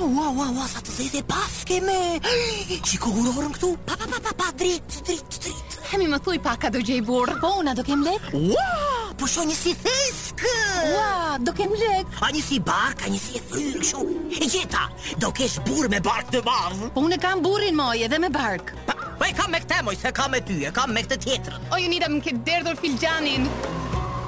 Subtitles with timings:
[0.00, 1.94] Oh, wow, wow, wow, sa të zezë e paske me
[2.86, 6.52] Qiko urorën këtu Pa, pa, pa, pa, pa, drit, drit, drit Hemi më thuj pa
[6.54, 10.54] ka do gjej burë Po, una do kem lek Wow, po shoh një si theskë
[10.94, 14.04] Wow, do kem lek A një si bark, a një si e thyrë shu
[14.38, 14.86] E gjeta,
[15.18, 18.70] do kesh burë me bark të madhë Po, une kam burin moj edhe me bark
[18.86, 21.18] Pa, po e kam me këte moj, se kam me ty, e kam me këte
[21.26, 23.50] tjetër O, ju nida më këtë derdhur filgjanin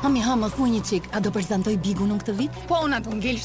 [0.03, 2.65] Hami, ha, më thuj një qik, a do përzantoj bigu këtë vit?
[2.67, 3.39] Po, una do ngell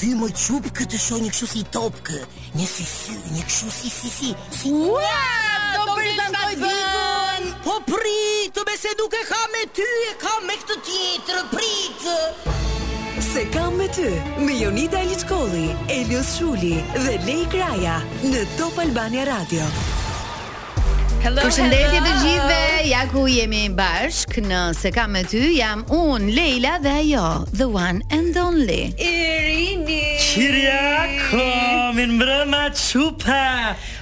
[0.00, 2.18] ty më qup këtë shoj një këshu si topke
[2.56, 5.18] Një si si, një këshu si si si Si një
[5.76, 10.56] Do përta të digun Po prit, të bese duke ka me ty E ka me
[10.62, 12.10] këtë tjetër, prit
[13.30, 14.08] Se kam me ty
[14.46, 15.66] Me Jonita Elitkoli
[16.00, 19.68] Elios Shuli dhe Lej Kraja Në Top Albania Radio
[21.20, 26.78] Hello, Përshëndetje të gjithëve, ja ku jemi bashk, nëse kam me ty, jam unë, Leila
[26.80, 27.26] dhe ajo,
[27.60, 28.94] the one and only.
[29.08, 30.00] Irini!
[30.22, 30.86] Qiria,
[31.28, 33.42] komin brëma qupa!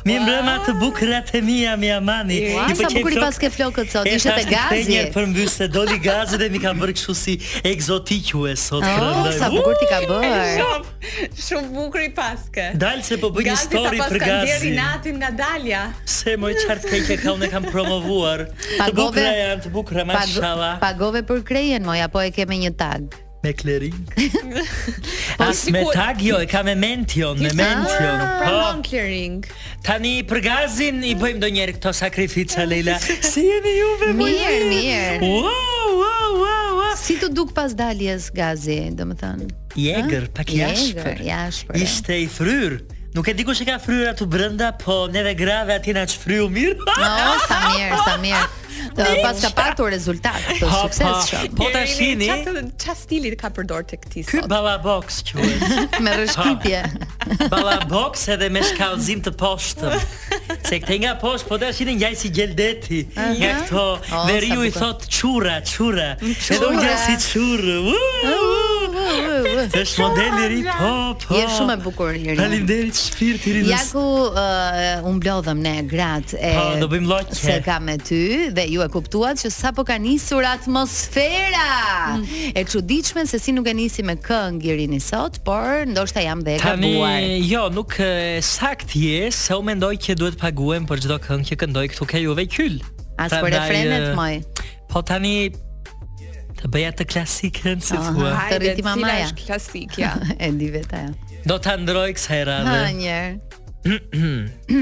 [0.09, 0.23] Mi wow.
[0.25, 4.33] mbrëma të bukra të mia, mi amani I për Sa bukri paske flokët sot, ishte
[4.39, 5.67] te gazi E një njerë për mbyse,
[6.09, 7.35] gazi dhe mi ka bërë kështu si
[7.73, 10.95] egzotik ju e sot oh, Sa bukur ti ka bërë shumë,
[11.49, 15.21] shumë bukri paske Dalë se po bëj një story për gazi Gazi ta paskan natin
[15.21, 15.83] nga dalja
[16.17, 18.47] Se moj qartë kejke ka unë e kam promovuar
[18.79, 22.63] pagove, Të bukra janë, të bukra, ma shala Pagove për krejen moja, po e keme
[22.65, 23.95] një tagë Me clearing.
[25.39, 28.19] As me tag jo, e kam me mention, jo, me mention.
[28.21, 28.47] Jo.
[28.49, 29.47] Po clearing.
[29.87, 32.97] Tani për gazin i bëjmë ndonjëherë këto sakrifica Leila.
[33.05, 34.27] Si jeni ju me mua?
[34.27, 35.33] Mirë, mirë.
[35.47, 36.85] Wow, wow, wow.
[36.99, 39.51] Si të duk pas daljes gazi, domethënë.
[39.79, 41.19] I egër, pak i ashpër.
[41.23, 41.79] I ashpër.
[41.87, 42.81] Ishte i fryr.
[43.15, 46.51] Nuk e diku që ka fryra aty brënda, po neve grave ati nga që fryu
[46.53, 46.75] mirë.
[46.91, 48.49] No, sa mirë, sa mirë.
[49.23, 52.29] pas ka patur rezultat po të sukses Po ta shini
[52.85, 54.33] Qa stilit ka përdor të këti sot?
[54.33, 55.51] Ky balabox që
[56.05, 56.83] Me rëshkipje
[57.53, 59.99] Balabox edhe me shkallzim të poshtëm
[60.69, 63.87] Se këte nga poshtë, po ta shini njaj si gjeldeti Nga këto,
[64.31, 68.68] veri i thot Qura Qura Qura Qura Qura Qura
[69.67, 70.91] Është një i ri po
[71.23, 71.35] po.
[71.35, 72.35] Është shumë e bukur i ri.
[72.39, 73.63] Faleminderit shpirt i ri.
[73.71, 78.21] Ja ku uh, umblodhëm ne gratë e Po do bëjmë lloj se ka me ty
[78.55, 81.67] dhe ju e kuptuat që sapo ka nisur atmosfera.
[82.19, 82.71] Është mm.
[82.75, 86.63] çuditshme se si nuk e nisi me këngë i sot, por ndoshta jam dhe e
[86.63, 86.79] gabuar.
[86.79, 87.97] Tani jo, nuk
[88.45, 92.07] sakt je, se u mendoj që duhet të paguem për çdo këngë që këndoj këtu
[92.15, 92.79] ke juve kyl.
[93.19, 94.39] As për refrenet moj.
[94.89, 95.51] Po tani
[96.59, 98.33] Të bëja të klasikën, si të hua.
[98.51, 99.29] Të rriti mamaja.
[99.29, 100.13] Cila është klasik, ja.
[100.43, 101.43] e di vetë ajo.
[101.47, 104.41] Do të androj kësa e Ha, njerë.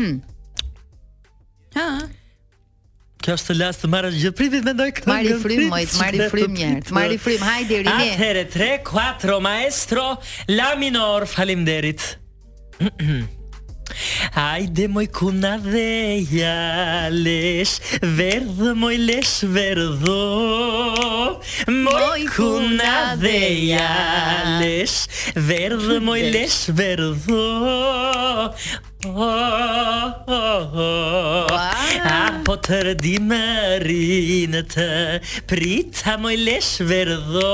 [1.79, 1.89] ha.
[3.27, 5.11] Kjo është të lasë të marrë gjithë pritit me ndoj këngën.
[5.13, 6.81] Mari frim, moj, të mari frim njerë.
[6.89, 8.09] Të mari frim, hajde, rini.
[8.15, 10.09] Atere, tre, kuatro, maestro,
[10.55, 12.13] la minor, falim derit.
[12.81, 12.97] Ha,
[14.35, 16.61] Ajde moj kuna dhe ja
[17.25, 17.75] lesh
[18.81, 20.37] moj lesh verdhë
[21.85, 23.93] Moj kuna dhe ja
[24.63, 24.97] lesh
[26.09, 27.37] moj lesh verdhë
[29.07, 29.21] oh, oh,
[30.27, 30.83] oh,
[32.67, 34.87] tërë dimërin të
[35.47, 37.53] prita moj lesh verdho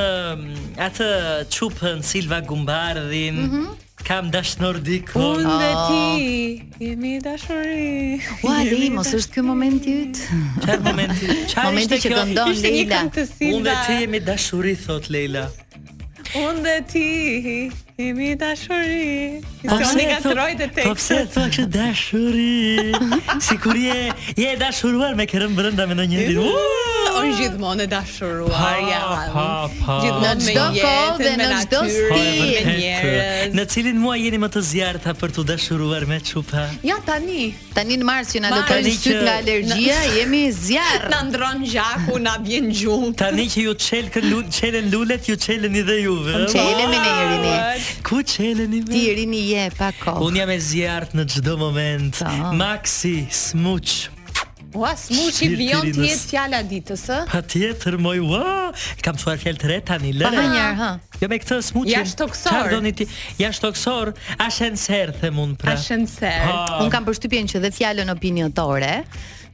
[0.87, 1.11] atë
[1.55, 3.37] çupën Silva Gumbardhin.
[3.45, 3.85] Mm -hmm.
[4.09, 5.19] Kam dashnor diku.
[5.19, 6.89] Unë dhe ti ah.
[6.89, 8.21] jemi dashuri.
[8.43, 10.17] Ua, di, mos është ky moment i yt?
[10.65, 11.27] Çfarë momenti?
[11.51, 13.03] Çfarë momenti që këndon, Leila?
[13.45, 15.45] Unë dhe ti jemi dashuri thot Leila.
[16.47, 17.05] Unë dhe ti
[17.99, 19.41] Imi dashuri.
[19.67, 20.85] Po se ka troj të tek.
[20.87, 22.95] Po se thua që dashuri.
[23.49, 26.45] Sikur je je dashuruar me kërëm brenda me ndonjë ditë.
[27.19, 29.01] Unë gjithmonë e dashuruar ja.
[29.83, 32.71] Gjithmonë me çdo kohë dhe në çdo stil.
[33.59, 36.69] Në cilin mua jeni më të zjarrta për të dashuruar me çupa?
[36.87, 37.49] Ja tani.
[37.75, 38.95] Tani në mars që na do të kemi
[39.27, 41.09] nga alergjia, jemi zjarr.
[41.13, 43.11] Na ndron gjaku, na vjen gjumë.
[43.25, 46.47] Tani që ju çel këtu, çelen lulet, ju çeleni dhe juve.
[46.55, 47.55] Çelen me ne jeni.
[48.05, 48.93] Ku qeleni me?
[48.93, 50.23] Ti rini je pa kohë.
[50.27, 52.21] Unë jam e zjarrt në çdo moment.
[52.59, 54.09] Maxi Smuç.
[54.77, 57.17] Ua, smuqi vion tjetë jetë fjala ditës, ë?
[57.31, 58.43] Pa tjetër, moj, ua,
[59.03, 60.29] kam të farë fjallë të reta një, lëre.
[60.43, 60.89] Pa njerë, ha.
[61.23, 61.95] Jo me këtë smuqin.
[61.95, 62.69] Ja shtoksor.
[62.69, 63.07] Qa ti?
[63.41, 64.13] Ja shtoksor,
[64.45, 65.73] ashenser, them unë pra.
[65.73, 66.45] Ashenser.
[66.85, 68.93] Unë kam përshtypjen që dhe fjallën opiniotore,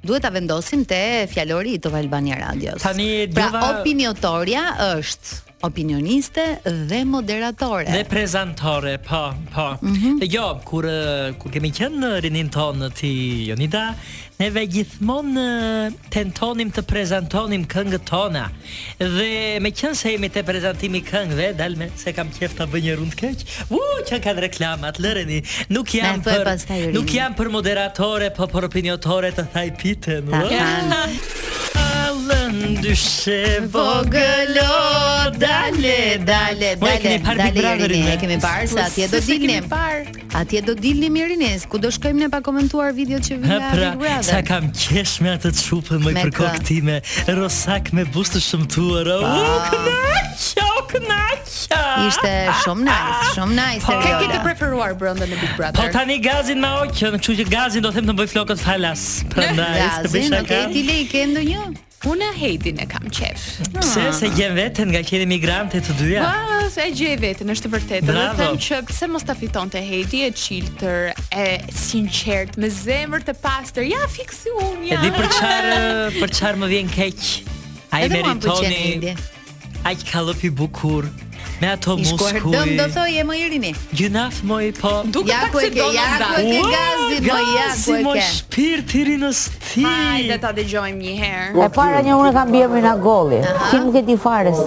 [0.03, 1.01] duhet ta vendosim te
[1.31, 2.83] fjalori i Top Albania Radios.
[2.83, 4.67] Tani dova pra, opiniotoria
[4.99, 7.85] është opinioniste dhe moderatore.
[7.89, 9.77] Dhe prezantore, po, po.
[9.87, 10.21] Mm -hmm.
[10.21, 10.85] Dhe jo, kur,
[11.41, 13.13] kur kemi qenë në rinin tonë në ti,
[13.49, 13.95] Jonida,
[14.39, 18.49] neve gjithmonë tentonim të prezentonim këngë tona.
[18.99, 22.95] Dhe me qënë se jemi të prezantimi këngëve, dalme se kam qef të bë një
[22.99, 23.37] rund keq,
[23.71, 28.65] u, që kanë reklamat, lëreni, nuk jam për, për nuk jam për moderatore, po për
[28.65, 32.43] opiniotore të thaj pite, Ta kanë.
[32.63, 34.75] Ndyshe vogëllo
[35.39, 39.09] Dale, dale, dale Po e kemi parë bi bravërin E po kemi parë, se atje
[39.13, 39.67] do dilnim
[40.41, 43.73] Atje do dilnim i rines Ku do shkojmë ne pa komentuar video që vila Big
[43.75, 46.99] pra, Brother Sa kam kesh me atë çupën shupën për kërko këtime
[47.41, 54.13] Rosak me bustë shëmtuar u knaq o, kënaqa Ishte shumë nice, shumë nice po, Ke
[54.23, 57.49] ke të preferuar brenda në Big Brother Po tani gazin më oqë Në këshu që
[57.57, 61.67] gazin do them të më bëj flokët falas Gazin, ok, ti le i kendo një
[62.45, 63.45] hejtin e kam qef
[63.81, 64.13] Pse, ah.
[64.19, 67.73] se gjem vetën nga kjeni migrante të dyja Pa, se e gjem vetën, është të
[67.75, 71.13] vërtetë Dhe them që pse mos të fiton të hejti E qilëtër,
[71.45, 71.47] e
[71.85, 75.77] sinqert Me zemër të pastër Ja, fiksi unë, ja E di për qarë,
[76.21, 77.27] për çfarë më vjen keq
[77.95, 79.15] A i meritoni
[79.89, 81.09] A i kalopi bukur
[81.61, 82.33] me ato muskuj.
[82.35, 83.71] Ishkuar dëm do thoj e më i rini.
[83.97, 84.93] Gjënaf më i po.
[85.15, 87.45] Duke ja pak se Ja ku e ke gazi, më ja ku e ke.
[87.55, 89.31] Gazi më shpirë të rinë
[89.69, 89.85] ti.
[89.87, 91.51] Hajde ta dhe gjojmë një herë.
[91.65, 93.41] E para një unë kam bjemi në goli.
[93.71, 94.63] Ti më këti fares,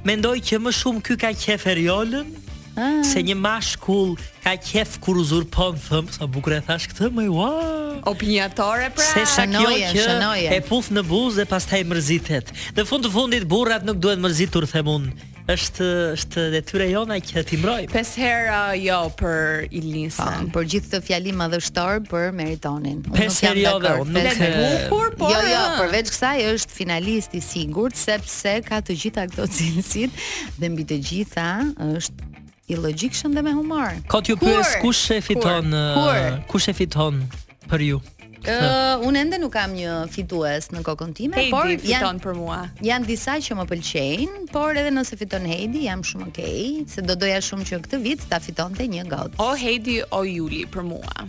[0.08, 2.32] mendoj që më shumë ky ka qef Eriolën.
[2.78, 3.00] Ah.
[3.02, 4.12] Se një mashkull
[4.44, 8.04] ka qef kur uzurpon thëm, sa bukur e thash këtë, më wow.
[8.08, 10.52] Opinjatore pra, se sa kjo e shënoje.
[10.54, 12.52] E puf në buzë e pastaj mërzitet.
[12.78, 15.10] Në fund të fundit burrat nuk duhet mërzitur themun.
[15.48, 17.86] Është është detyra jona që ti mbroj.
[17.88, 22.98] Pesë herë uh, jo për Ilisën, po, për gjithë këtë fjalim madhështor për Meritonin.
[23.16, 27.38] Pesë herë jo, dhe, unë nuk e bukur, po jo, jo, përveç kësaj është finalist
[27.40, 30.20] i sigurt sepse ka të gjitha ato cilësit
[30.60, 31.48] dhe mbi të gjitha
[31.94, 32.27] është
[32.68, 33.90] i logjikshëm dhe me humor.
[34.12, 37.20] Kot ju pyes kush e fiton uh, kush e fiton
[37.70, 38.00] për ju?
[38.38, 42.36] Uh, unë ende nuk kam një fitues në kokën time, Heidi por fiton janë për
[42.38, 42.58] mua.
[42.86, 46.60] Jan disa që më pëlqejnë, por edhe nëse fiton Heidi, jam shumë okay,
[46.92, 49.34] se do doja shumë që këtë vit ta fitonte një god.
[49.42, 51.26] O Heidi o Juli për mua.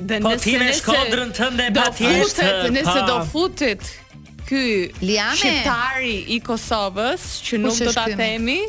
[0.00, 3.80] Dhe po ti me shkodrën tënde batishtë uh, Nëse do futit
[4.46, 4.60] Ky
[5.02, 5.34] Liane.
[5.34, 8.60] shqiptari i Kosovës Që nuk do ta temi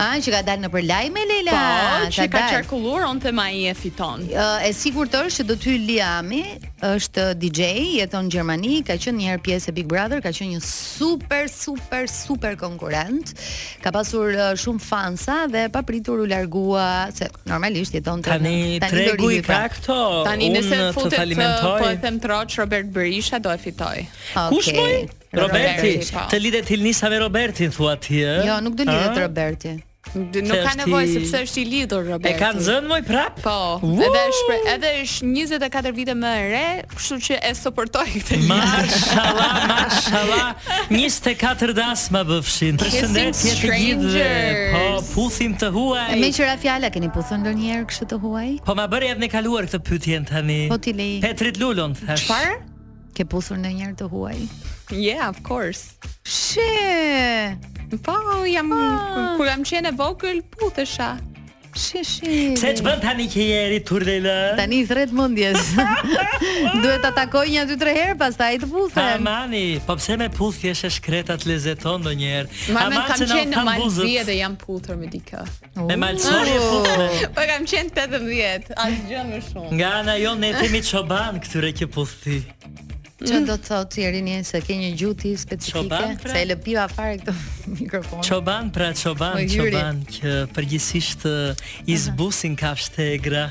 [0.00, 3.30] A, që ka dalë në për lajme, Leila Po, që ka, ka qarkullur, onë të
[3.36, 4.22] ma i e fiton
[4.64, 6.38] E sigur të është që do ty Liami
[6.88, 7.66] është DJ,
[7.98, 12.08] jeton në Gjermani Ka qënë njerë pjesë e Big Brother Ka qënë një super, super,
[12.08, 13.34] super konkurent
[13.84, 18.80] Ka pasur shumë fansa Dhe pa pritur u largua Se normalisht jeton të tani, në
[18.86, 19.66] Tani tregu i pra.
[19.66, 21.36] ka këto Tani nëse të futet,
[21.68, 24.48] po e them troq Robert Berisha do e fitoj okay.
[24.48, 24.96] Kush mëj?
[25.30, 28.40] Roberti, Roberti të lidet Ilnisa me Robertin, thua ti, ëh?
[28.48, 29.76] Jo, nuk do lidhet Roberti
[30.16, 32.30] nuk ka nevojë sepse është i lidhur Roberti.
[32.32, 33.36] E ka zënë moj prap?
[33.44, 33.58] Po.
[33.84, 35.28] Edhe është edhe është
[35.60, 36.64] 24 vite më e re,
[36.94, 38.38] kështu që e suportoj këtë.
[38.48, 40.72] Mashallah, mashallah.
[40.90, 42.80] 24 das më bëfshin.
[42.80, 44.64] Përshëndetje të gjithëve.
[44.74, 46.08] Po, puthim të huaj.
[46.24, 48.48] Me qëra fjala keni puthën ndonjëherë kështu të huaj?
[48.66, 50.62] Po ma bëri edhe ne kaluar këtë pyetjen tani.
[50.72, 50.92] Po ti
[51.22, 52.26] Petrit Lulon thash.
[52.26, 52.58] Çfarë?
[53.14, 54.38] Ke puthur ndonjëherë të huaj?
[54.92, 55.92] Yeah, of course.
[56.24, 57.56] She.
[58.02, 58.14] Po,
[58.46, 58.70] jam
[59.38, 61.12] kur jam qenë e vogël puthesha.
[61.78, 62.32] She she.
[62.58, 64.34] Se të bën tani që je i turdela.
[64.58, 65.68] Tani thret mendjes.
[66.82, 69.20] Duhet ta takoj një dy tre herë pastaj të puthem.
[69.22, 72.60] Amani, po pse me puthje shkretat shkreta të lezeton ndonjëherë.
[72.74, 75.46] Amani kam qenë në Malzi dhe jam puthur me dikë.
[75.86, 76.84] Me e po.
[77.38, 79.72] Po kam qenë 18, asgjë më shumë.
[79.78, 82.40] Nga ana jonë ne themi çoban këtyre që puthi.
[83.20, 83.44] Që mm.
[83.48, 87.18] do të thotë të jeri se ke një gjuti specifike pra Se e lëpiva fare
[87.20, 87.34] këto
[87.82, 91.26] mikrofon Qoban pra, qoban, qoban Që përgjithsisht
[91.86, 93.48] i zbusin kafsh të e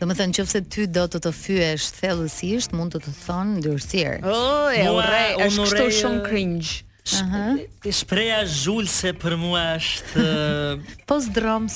[0.00, 3.56] Dhe më thënë që fëse ty do të të fyesh thellësisht, mund të të thonë
[3.60, 4.16] ndyrësirë.
[4.32, 6.78] Oh, e u është kështu shumë cringe.
[7.06, 7.92] Sh uh -huh.
[7.92, 10.24] Shpreja zhullse për mua është
[11.08, 11.74] Po zdroms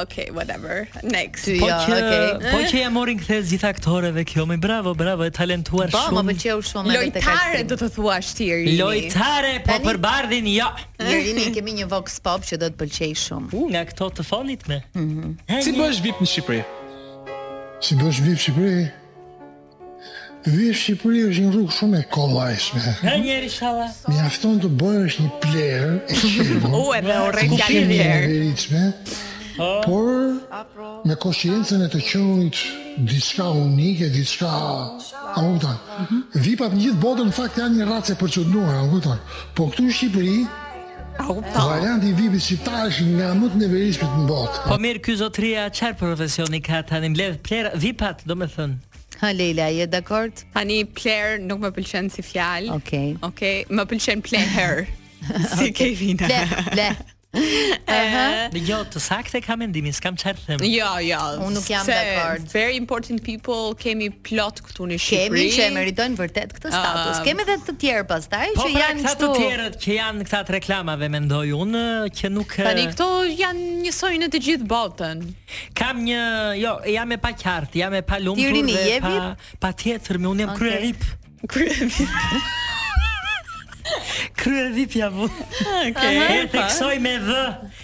[0.04, 0.86] Okay, whatever.
[1.02, 1.44] Next.
[1.60, 2.52] Po ja, që, okay.
[2.52, 6.16] Po që ja morin kthes gjithë aktorëve kjo Më bravo, bravo, e talentuar po, shumë.
[6.16, 7.22] Po më pëlqeu shumë edhe te.
[7.22, 8.48] Lojtare do të thuash ti.
[8.80, 10.68] Lojtare po për bardhin, jo.
[11.04, 13.52] Jerini kemi një vox pop që do të pëlqej shumë.
[13.58, 14.82] U nga këto të fonit me.
[14.92, 15.34] Mhm.
[15.34, 16.60] Mm si bësh VIP në Shqipëri?
[17.84, 18.80] Si bësh VIP në Shqipëri?
[20.48, 22.84] Vi në Shqipëri është një rrugë shumë e kollajshme.
[23.02, 23.88] Ha një herë shalla.
[24.08, 25.90] Mjafton të bësh një player.
[26.80, 28.84] U e një rregjalin e
[29.58, 30.34] por
[31.08, 32.58] me koshiencën e të qenit
[33.10, 36.22] diçka unike, diçka a mhm.
[36.44, 39.18] Vipat në gjithë botën në fakt janë një racë e çuditur, a kupton?
[39.56, 40.38] Po këtu në Shqipëri
[41.18, 44.60] A i vipit shqiptar nga më të nevojshmit në botë.
[44.68, 48.76] Po mirë, ky zotria çfarë profesioni ka tani mbledh plera vipat, domethënë?
[49.18, 50.44] Ha Leila, je dakord?
[50.54, 52.70] Tani Pler nuk më pëlqen si fjalë.
[52.78, 53.08] Okej.
[53.26, 54.86] Okej, më pëlqen Pler.
[55.58, 55.72] si okay.
[55.74, 56.30] Kevina.
[56.70, 56.94] Pler,
[57.92, 58.48] Aha.
[58.64, 60.62] jo, të saktë kam mendimin, s'kam çfarë them.
[60.64, 61.18] Jo, jo.
[61.44, 62.46] Unë nuk jam dakord.
[62.54, 65.26] Very important people kemi plot këtu në Shqipëri.
[65.28, 66.76] Kemi që e meritojnë vërtet këtë ah.
[66.78, 67.12] status.
[67.20, 69.10] Uh, kemi edhe të tjerë pastaj po, që pra janë këtu.
[69.10, 71.84] Po, këta të tjerët që janë këta të reklamave mendoj unë
[72.16, 73.10] që nuk Tani këto
[73.44, 75.26] janë njësoj në të gjithë botën.
[75.82, 76.22] Kam një,
[76.62, 79.14] jo, jam e paqartë, jam e palumtur dhe pa
[79.68, 80.64] patjetër me unë jam okay.
[80.64, 81.46] kryerip.
[81.48, 82.00] Kryerip.
[84.36, 85.20] Krye vip jam.
[85.20, 86.48] Okej, okay.
[86.52, 87.30] teksoj me v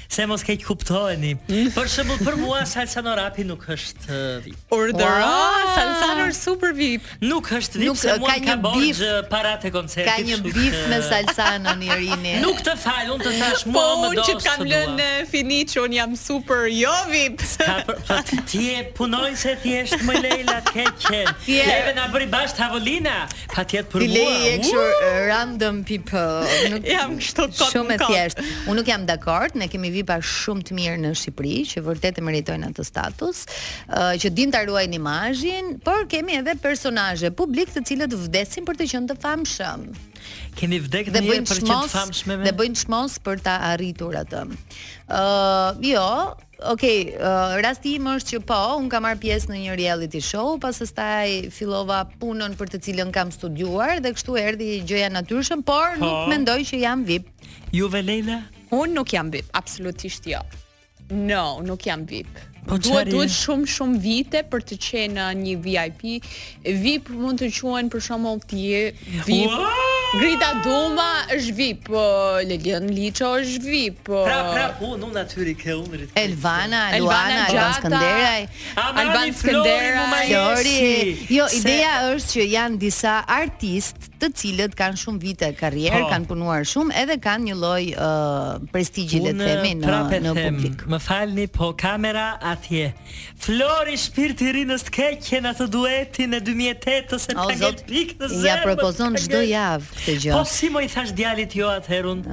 [0.08, 1.34] se mos keq kuptoheni.
[1.74, 4.58] Për shembull për mua salsa no rapi nuk është vip.
[4.74, 7.04] Order ah, salsa no super vip.
[7.22, 10.10] Nuk është vip, nuk, ka një bif para te koncertit.
[10.12, 12.36] Ka një bif me salsa në Irini.
[12.44, 14.22] Nuk të fal, unë të thash po, mua më do.
[14.24, 17.42] Po që kam lënë finiç, un jam super jo vip.
[17.62, 22.28] Ka po, ti ti e punoj se ti je më Leila keqen Leve na bëri
[22.32, 23.24] bash tavolina.
[23.54, 24.14] Patjet për mua.
[24.14, 24.86] Ti je kështu
[25.28, 26.14] random tip
[26.72, 27.66] nuk jam kështu kot.
[27.72, 28.40] Shumë e thjesht.
[28.70, 32.24] Unë nuk jam dakord, ne kemi VIP-a shumë të mirë në Shqipëri që vërtet e
[32.28, 33.42] meritojnë atë status,
[34.24, 38.90] që din ta ruajnë imazhin, por kemi edhe personazhe publik të cilët vdesin për të
[38.94, 39.86] qenë të famshëm.
[40.56, 42.34] Kemi në një për të qenë të famshëm.
[42.48, 44.44] Dhe bëjnë çmos për ta arritur atë.
[45.04, 46.06] Ëh, uh, jo,
[46.62, 50.54] Ok, uh, rasti im është që po, un kam marr pjesë në një reality show,
[50.70, 55.98] staj fillova punën për të cilën kam studiuar dhe kështu erdhi gjëja natyrshëm, por ha.
[55.98, 56.04] Po.
[56.04, 57.26] nuk mendoj që jam VIP.
[57.74, 58.42] Juve Leila?
[58.72, 60.42] Un nuk jam VIP, absolutisht jo.
[61.10, 62.53] No, nuk jam VIP.
[62.64, 66.04] Po duhet duhet shumë shumë vite për të qenë një VIP.
[66.84, 68.60] VIP mund të quhen për shembull ti
[69.26, 69.52] VIP.
[69.52, 69.90] Wow!
[70.14, 71.88] Grita Duma është VIP,
[72.48, 74.02] Lelian Liço është VIP.
[74.28, 76.14] Pra, pra, unë unë aty rikë umrit.
[76.20, 78.46] Elvana, Luana, Elvana Skënderaj,
[78.94, 81.16] Alban Skënderaj, Flori.
[81.34, 86.10] Jo, ideja është që janë disa artistë të cilët kanë shumë vite karrierë, po.
[86.10, 90.42] kanë punuar shumë edhe kanë një lloj uh, prestigji le të themi në në them,
[90.42, 90.84] publik.
[90.94, 92.86] Më falni, po kamera atje.
[93.44, 98.48] Flori shpirti rinës të keqe në të duetin e 2008-së në panjet pikë të zemë.
[98.48, 100.34] Ja propozon çdo javë këtë gjë.
[100.38, 102.24] Po si më i thash djalit jo atëherun?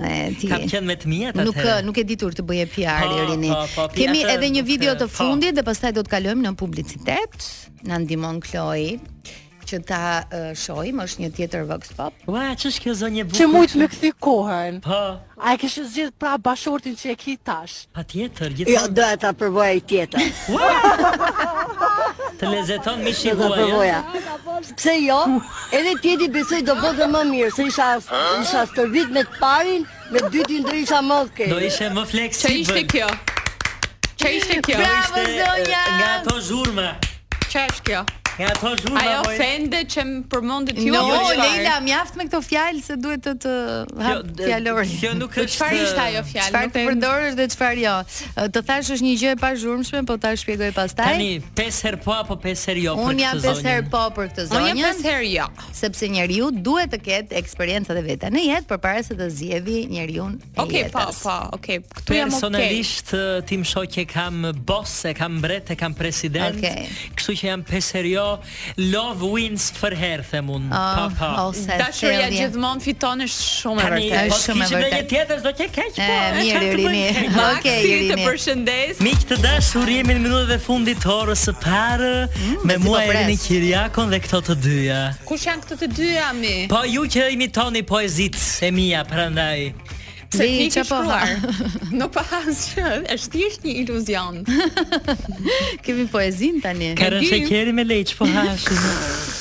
[0.46, 1.78] Kam qenë me të mia atëherë.
[1.84, 3.52] Nuk nuk e ditur të bëje PR po, i rini.
[3.76, 7.50] Po, Kemi edhe një video të fundit dhe pastaj do të kalojmë në publicitet.
[7.90, 8.98] Na ndihmon Kloi
[9.66, 12.16] që ta uh, shohim është një tjetër vox pop.
[12.30, 13.66] Ua, ç'është kjo zonjë bukur?
[13.68, 14.80] Çe më kohën.
[14.86, 15.02] Po.
[15.42, 17.84] A e kishë zgjidh pra bashortin që e ki tash?
[17.96, 18.76] Patjetër, tjetër, gjithë.
[18.76, 20.22] Jo, do ta përvoja i tjetër.
[22.42, 23.60] të lezeton mi shi huaj.
[23.60, 24.00] përvoja.
[24.78, 25.20] Pse jo?
[25.80, 27.90] Edhe tjeti besoj do bëdhe më mirë, se isha,
[28.42, 31.56] isha të vit me të parin, me dytin do isha më të kejtë.
[31.56, 32.58] Do ishe më fleksibël.
[32.62, 33.10] Që ishte kjo?
[34.22, 34.80] Që ishte kjo?
[34.84, 35.84] Bravo, zonja!
[35.98, 36.90] Nga ato zhurme.
[37.52, 38.04] Që është kjo?
[38.40, 39.00] Ja ato zhurma.
[39.04, 40.94] Ajo fende që më përmendit ju.
[40.94, 41.76] Jo, jo Leila, jo, jo.
[41.88, 43.54] mjaft me këto fjalë se duhet të të
[44.06, 44.94] hap jo, fjalorin.
[45.02, 45.54] kjo nuk është.
[45.58, 46.52] Çfarë ishte ajo fjalë?
[46.52, 47.96] Çfarë të përdorësh dhe çfarë jo?
[48.56, 51.10] Të thash është një gjë e pazhurmshme, po ta shpjegoj pastaj.
[51.18, 52.96] Tani, pesë herë po apo pesë herë jo?
[53.10, 54.68] Unë jam pesë herë po për këtë zonjë.
[54.68, 55.50] Unë jam pesë herë jo,
[55.82, 60.30] sepse njeriu duhet të ketë eksperiencat e veta në jetë përpara se të zgjevi njeriu.
[60.62, 61.82] Okej, po, po, okej.
[62.00, 62.40] Ktu jam okej.
[62.40, 63.12] Personalisht
[63.50, 66.60] tim shoqë kam boss, e kam mbret, kam president.
[66.60, 66.88] Okej.
[67.18, 68.18] Kështu që jam pesë herë
[68.78, 70.62] Love wins for her them un.
[70.72, 71.78] Ah, pa pa.
[71.80, 74.22] Dashuria gjithmonë fiton e shumë e vërtetë.
[74.22, 75.10] është po, shumë e vërtetë.
[75.12, 76.10] Tjetër do të keq po.
[76.38, 77.06] Mirë Irini.
[77.48, 78.10] Okej Irini.
[78.12, 79.02] Të përshëndes.
[79.06, 82.86] Miq të dashur, jemi në minutat e fundit të orës së parë mm, me po
[82.88, 85.00] mua Irini Kiriakon dhe këto të dyja.
[85.28, 86.56] Kush janë këto të dyja mi?
[86.72, 89.72] Po ju që imitoni poezitë e mia prandaj.
[90.32, 91.28] Se ti ke shkruar.
[92.00, 94.38] Nuk pa asgjë, është thjesht një iluzion.
[95.84, 96.94] Kemi poezin tani.
[97.00, 98.70] Ka rënë keri me leç po hash.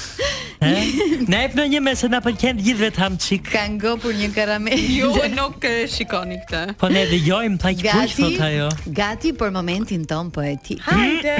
[0.61, 5.07] Ne e një mesë në përken gjithve të hamë qik Ka ngopur një karamel Jo,
[5.33, 8.66] nuk shikoni këta Po ne dhe jojmë ta i këpush thot ajo
[8.98, 10.83] Gati për momentin ton poetik.
[10.85, 11.37] Hajde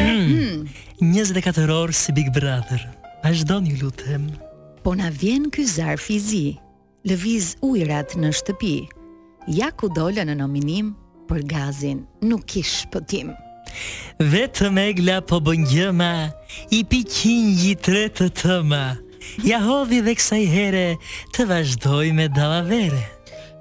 [1.03, 2.87] 24 orë si Big Brother
[3.21, 4.25] A shdojnë ju lutem
[4.87, 6.45] Po na vjen ky zarf i zi
[7.05, 7.13] Lëviz
[7.53, 8.75] Lëviz ujrat në shtëpi
[9.48, 10.92] ja ku dola në nominim
[11.31, 13.33] për gazin, nuk kish pëtim.
[14.18, 16.11] Vetë me gla po bëngjëma,
[16.74, 18.85] i pikin gjitre të tëma,
[19.46, 20.85] ja hodhi dhe kësaj here
[21.37, 23.03] të vazhdoj me dalavere.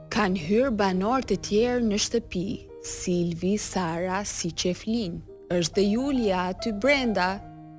[0.10, 2.46] Kan hyrë banor të tjerë në shtëpi,
[2.90, 5.22] Silvi, Sara, si qeflin,
[5.54, 7.30] është dhe Julia aty brenda,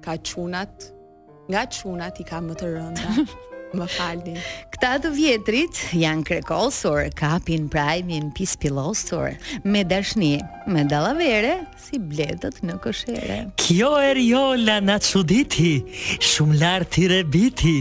[0.05, 0.93] ka qunat,
[1.51, 3.25] nga qunat i ka më të rënda.
[3.71, 4.33] Më falni.
[4.75, 8.57] Këta të vjetrit janë krekosur, kapin prajmin pis
[9.65, 13.39] me dashni, me dalavere, si bledët në këshere.
[13.57, 15.85] Kjo e rjolla na quditi,
[16.19, 17.77] shumë i rebiti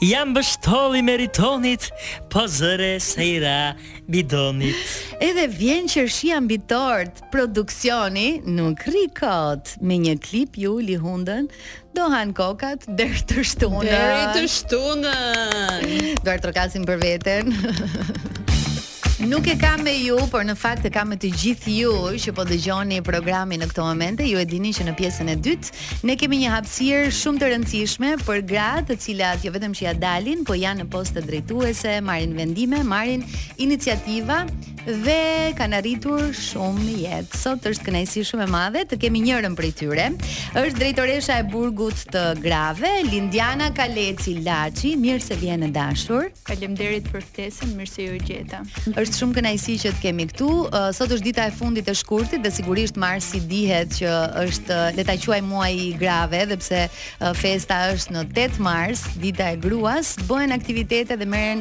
[0.00, 1.88] Jam bështolli meritonit,
[2.32, 3.76] po zëre se ira
[4.10, 4.80] bidonit.
[5.24, 11.48] Edhe vjen që shi ambitort, produksioni nuk rikot me një klip ju li hundën,
[11.96, 13.90] dohan kokat dërë të shtunën.
[13.92, 16.20] Dërë të shtunën.
[16.26, 17.50] Dërë të rëkasin për veten.
[19.20, 21.90] Nuk e kam me ju, por në fakt e kam me të gjithë ju
[22.24, 24.24] që po dëgjoni programin në këto momente.
[24.24, 28.14] Ju e dini që në pjesën e dytë ne kemi një hapësirë shumë të rëndësishme
[28.24, 32.32] për gratë, të cilat jo vetëm që ja dalin, po janë në postë drejtuese, marrin
[32.38, 33.26] vendime, marrin
[33.60, 34.40] iniciativa
[34.86, 37.36] dhe kanë arritur shumë jetë.
[37.40, 40.06] Sot është kënaqësi shumë e madhe të kemi njërin prej tyre.
[40.56, 44.94] Është drejtoresha e burgut të Grave, Lindiana Kaleci Laçi.
[45.00, 46.30] Mirë se vjen e dashur.
[46.48, 48.62] Faleminderit për ftesën, mirë se ju gjeta.
[48.94, 50.50] Është shumë kënaqësi që të kemi këtu.
[50.70, 54.16] Uh, sot është dita e fundit e shkurtit dhe sigurisht marsi dihet që
[54.46, 58.64] është uh, le ta quaj muaj i Grave, edhe pse uh, festa është në 8
[58.64, 61.60] mars, dita e gruas, bëhen aktivitete dhe merren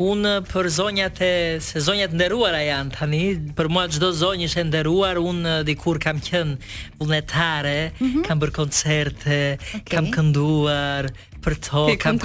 [0.07, 1.31] Un për zonjat e
[1.65, 3.23] se zonjat nderuara janë tani
[3.57, 6.57] për mua çdo zonjë është e nderuar un dikur kam qenë
[6.99, 8.27] vullnetare mm -hmm.
[8.27, 9.83] kam bërë koncerte okay.
[9.89, 11.09] kam kënduar
[11.47, 12.17] për to, He kam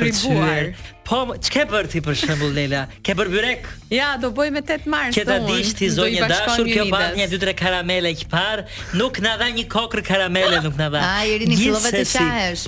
[1.03, 2.85] Po, ti për shëmbull, Lela?
[3.05, 3.65] Ke bër byrek?
[3.91, 5.11] Ja, do boj me 8 marë.
[5.17, 8.63] Ke të dishtë ti zonjë dashur, kjo bat një dytre karamele që par,
[8.97, 11.03] nuk në dha një kokër karamele, nuk në dha.
[11.17, 12.15] Ai i rinë të lovët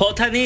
[0.00, 0.44] Po, tani,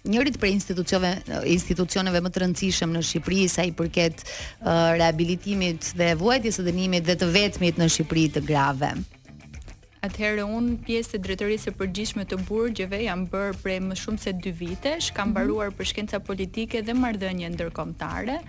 [0.08, 5.92] njërit prej institucioneve uh, institucioneve më të rëndësishëm në Shqipëri sa i përket uh, rehabilitimit
[6.00, 8.94] dhe vuajtjes së dënimit dhe të vetmit në Shqipëri të grave.
[10.00, 14.32] Atëherë un pjesë e drejtorisë së përgjithshme të burgjeve jam bërë prej më shumë se
[14.40, 15.34] 2 vitesh, kam mhm.
[15.36, 15.76] mbaruar mm -hmm.
[15.82, 18.40] për shkenca politike dhe marrëdhënie ndërkombëtare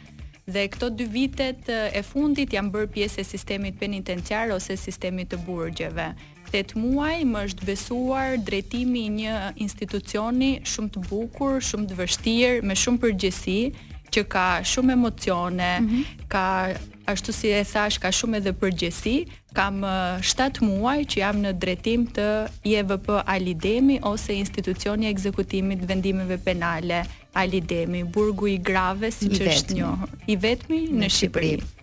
[0.48, 5.38] dhe këto dy vitet e fundit jam bërë pjesë e sistemit penitenciar ose sistemit të
[5.46, 6.10] burgjeve.
[6.52, 12.66] Këtë muaj më është besuar drejtimi i një institucioni shumë të bukur, shumë të vështirë,
[12.68, 16.28] me shumë përgjegjësi që ka shumë emocione, mm -hmm.
[16.28, 16.74] ka
[17.08, 19.16] ashtu si e thash, ka shumë edhe përgjegjësi.
[19.56, 22.28] Kam 7 muaj që jam në drejtim të
[22.66, 27.06] IEVP Alidemi ose institucioni i ekzekutimit vendimeve penale.
[27.34, 31.52] Ali Demi, burgu i grave si që është njohër, i vetmi në, në Shqipëri.
[31.60, 31.78] Shqipëri.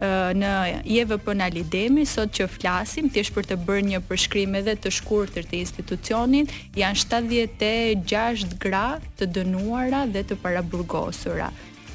[0.00, 0.50] Uh, në
[0.88, 4.74] jeve për në Ali Demi, sot që flasim, thjesht për të bërë një përshkrim edhe
[4.80, 8.84] të shkurtër të institucionit, janë 76 gra
[9.20, 11.50] të dënuara dhe të paraburgosura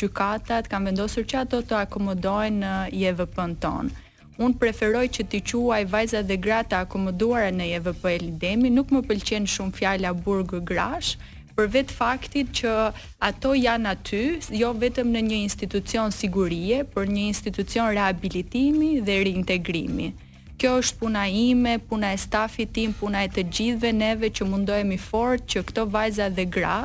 [0.00, 3.90] gjykatat kanë vendosur që ato të akomodojnë në JVP-n ton.
[4.44, 9.00] Un preferoj që ti quaj vajzat dhe gratë akomoduara në jvp Elidemi, e nuk më
[9.08, 11.16] pëlqen shumë fjala burg grash,
[11.56, 12.72] për vetë faktit që
[13.28, 14.22] ato janë aty,
[14.60, 20.10] jo vetëm në një institucion sigurie, për një institucion rehabilitimi dhe reintegrimi.
[20.56, 24.96] Kjo është puna ime, puna e stafit tim, puna e të gjithve neve që mundohemi
[25.00, 26.76] fort që këto vajza dhe gra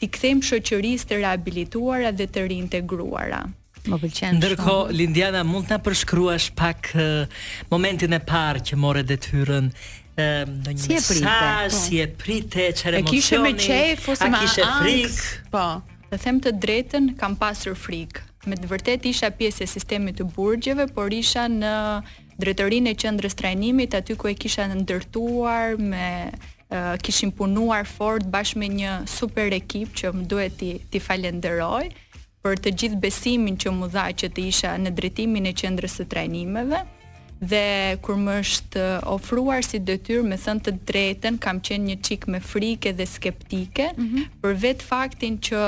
[0.00, 3.40] t'i kthejmë shoqërisë të rehabilituara dhe të reintegruara.
[3.88, 4.36] Më pëlqen.
[4.36, 9.70] Ndërkohë Lindiana mund ta përshkruash pak uh, momentin e parë që morë detyrën
[10.46, 12.06] ndonjë mesazh, si e prite, po.
[12.06, 15.30] si e prite çfarë A kishe me qejf ose kishe frikë?
[15.52, 15.66] Po.
[16.10, 18.24] Të them të drejtën, kam pasur frikë.
[18.48, 21.72] Me të vërtet isha pjesë e sistemit të burgjeve, por isha në
[22.40, 28.62] drejtërinë e qendrës trajnimit aty ku e kisha ndërtuar me uh, kishim punuar fort bashkë
[28.62, 31.90] me një super ekip që më duhet ti, ti falenderoj
[32.40, 36.08] për të gjithë besimin që më dha që të isha në drejtimin e qendrës së
[36.08, 36.80] trajnimeve
[37.48, 42.30] dhe kur më është ofruar si detyrë, me thënë të drejtën, kam qenë një qikë
[42.34, 44.24] me frike dhe skeptike, mm -hmm.
[44.42, 45.60] për vetë faktin që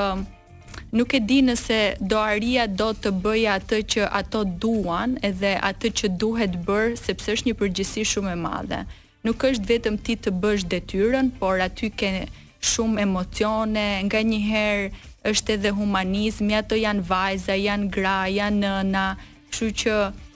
[0.96, 5.88] nuk e di nëse do aria do të bëja atë që ato duan edhe atë
[5.98, 8.82] që duhet bërë, sepse është një përgjësi shumë e madhe.
[9.24, 12.26] Nuk është vetëm ti të bësh detyrën, por aty ke
[12.60, 14.90] shumë emocione, nga një herë
[15.30, 19.16] është edhe humanizmi, ato janë vajza, janë gra, janë nëna,
[19.54, 19.90] shu që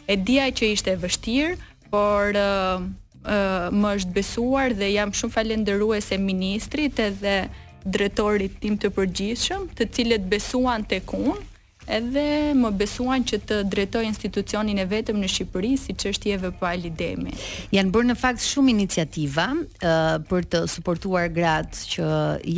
[0.06, 1.56] e dija që ishte e vështirë,
[1.90, 7.36] por uh, uh, më është besuar dhe jam shumë falendëruese e ministrit edhe
[7.86, 11.36] dretorit tim të përgjithshëm, të cilët besuan tek unë
[11.86, 16.50] edhe më besuan që të drejtoj institucionin e vetëm në Shqipëri si që është jeve
[16.58, 17.32] pa alidemi.
[17.74, 22.08] Janë bërë në fakt shumë iniciativa uh, për të suportuar gratë që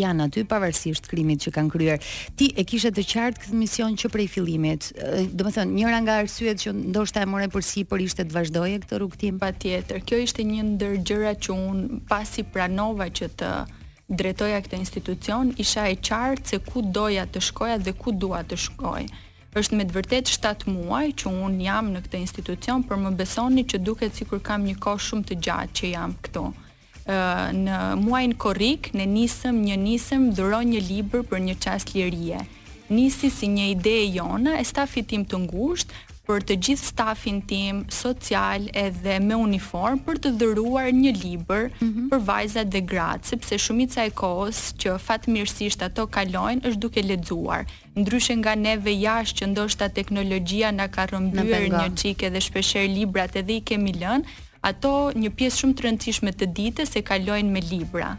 [0.00, 2.10] janë aty pavarësisht krimit që kanë kryer.
[2.38, 4.92] Ti e kishe të qartë këtë mision që prej fillimit.
[4.96, 8.24] Uh, do të thënë, njëra nga arsyet që ndoshta e more për si për ishte
[8.28, 10.04] të vazhdoje këtë rrugtim patjetër.
[10.08, 13.76] Kjo ishte një ndër gjërat që unë pasi pranova që të uh,
[14.08, 18.56] drejtoja këtë institucion, isha e qartë se ku doja të shkoja dhe ku dua të
[18.64, 19.04] shkoj.
[19.56, 23.64] Është me të vërtetë 7 muaj që unë jam në këtë institucion, por më besoni
[23.68, 26.44] që duket sikur kam një kohë shumë të gjatë që jam këtu.
[27.08, 27.18] Ë
[27.56, 32.40] në muajin korrik ne nisëm një nisëm dhuron një libër për një çast lirie.
[32.88, 35.92] Nisi si një ide e jona e stafit tim të ngushtë,
[36.28, 41.86] për të gjithë stafin tim social edhe me uniform për të dhëruar një libër mm
[41.86, 42.08] -hmm.
[42.12, 47.64] për vajzat dhe gratë, sepse shumica e kohës që fatmirësisht ato kalojnë është duke lexuar.
[47.98, 53.32] Ndryshe nga neve jashtë që ndoshta teknologjia na ka rrëmbyer një çikë dhe shpeshherë librat
[53.42, 54.24] edhe i kemi lënë,
[54.70, 58.14] ato një pjesë shumë të rëndësishme të ditës e kalojnë me libra.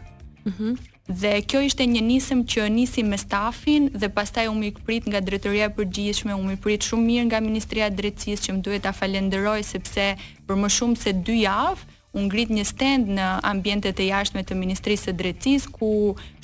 [0.50, 0.70] Mhm.
[0.70, 5.18] Mm Dhe kjo ishte një nisëm që nisi me stafin dhe pastaj u mikprit nga
[5.20, 8.92] drejtoria e përgjithshme, u mikprit shumë mirë nga Ministria e Drejtësisë që më duhet ta
[8.94, 10.04] falenderoj sepse
[10.46, 14.58] për më shumë se 2 javë u ngrit një stand në ambientet e jashtme të
[14.60, 15.90] Ministrisë së Drejtësisë ku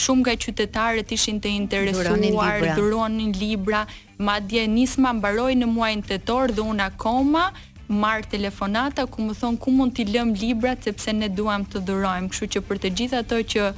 [0.03, 3.85] shumë nga qytetarët ishin të interesuar, dhuronin libra,
[4.19, 7.47] madje nisma mbaroi në muajin tetor dhe unë akoma
[7.87, 12.31] marr telefonata ku më thon ku mund t'i lëm librat sepse ne duam të dhurojmë,
[12.33, 13.69] kështu që për të gjithë ato që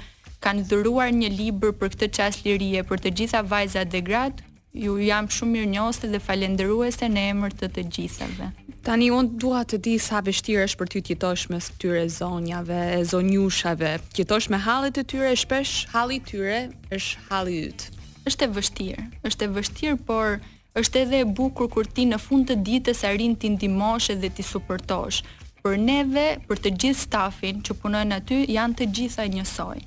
[0.44, 4.44] kanë dhuruar një libër për këtë çast lirie për të gjitha vajzat dhe gratë.
[4.79, 8.51] Ju jam shumë mirënjohëse dhe falendëruese në emër të të gjithave.
[8.87, 12.79] Tani un dua të di sa vështirë është për ty të jetosh mes këtyre zonjave,
[12.96, 13.94] e zonjushave.
[14.12, 16.61] Të jetosh me hallet e tyre, shpesh halli i tyre
[16.98, 17.88] është halli yt.
[18.29, 19.07] Është e vështirë.
[19.29, 20.38] Është e vështirë, por
[20.83, 24.46] është edhe e bukur kur ti në fund të ditës arrin ti ndihmosh dhe ti
[24.53, 25.22] suportosh.
[25.64, 29.79] Për neve, për të gjithë stafin që punojnë aty, janë të gjitha njësoj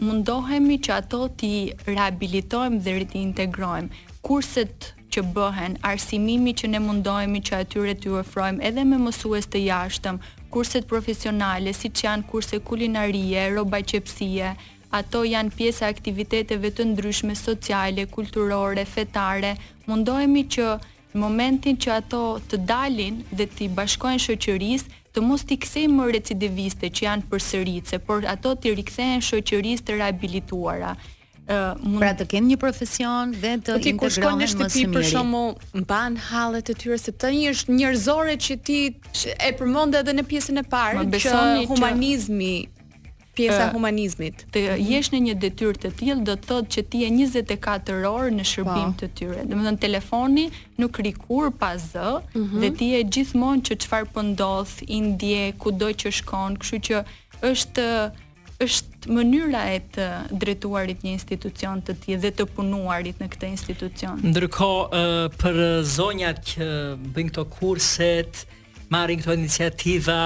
[0.00, 1.54] mundohemi që ato t'i
[1.86, 3.88] rehabilitojmë dhe t'i integrojmë.
[4.22, 9.64] Kurset që bëhen, arsimimi që ne mundohemi që atyre t'i ofrojmë edhe me mësues të
[9.66, 10.20] jashtëm,
[10.54, 13.48] kurset profesionale, si që janë kurse kulinarie,
[13.90, 14.52] qepësie,
[14.92, 19.56] ato janë pjesë aktiviteteve të ndryshme sociale, kulturore, fetare,
[19.90, 20.70] mundohemi që
[21.18, 26.88] momentin që ato të dalin dhe t'i bashkojnë shëqërisë, të mos t'i kthejmë më recidiviste
[26.88, 30.94] që janë përsëritse, por ato t'i rikthehen shoqërisë të riabilituara.
[31.52, 31.98] ë uh, mund...
[32.00, 35.06] Pra të kenë një profesion dhe të po integrohen më së Ti në shtëpi për
[35.08, 38.78] shembull, mban hallet e tyre se tani është njërzore që ti
[39.28, 41.40] e përmonde edhe në pjesën e parë që
[41.72, 42.52] humanizmi
[43.34, 44.44] pjesa e humanizmit.
[44.52, 44.88] Të mm -hmm.
[44.92, 48.44] jesh në një detyrë të tillë do të thotë që ti je 24 orë në
[48.50, 48.92] shërbim pa.
[48.92, 48.98] Po.
[49.00, 49.44] të tyre.
[49.50, 50.46] Domethënë telefoni
[50.82, 52.60] nuk rikur pa z mm -hmm.
[52.62, 56.96] dhe ti je gjithmonë që çfarë po ndodh, i ndje kudo që shkon, kështu që
[57.50, 57.86] është
[58.62, 60.04] është mënyra e të
[60.40, 64.14] drejtuarit një institucion të tillë dhe të punuarit në këtë institucion.
[64.30, 65.02] Ndërkohë
[65.40, 65.56] për
[65.96, 66.64] zonjat që
[67.14, 68.32] bëjnë këto kurset,
[68.92, 70.20] marrin këto iniciativa,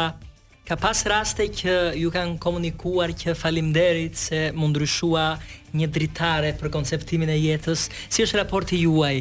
[0.67, 5.27] Ka pas raste që ju kanë komunikuar që falimderit se mund ndryshua
[5.79, 7.85] një dritare për konceptimin e jetës.
[8.11, 9.13] Si është raporti juaj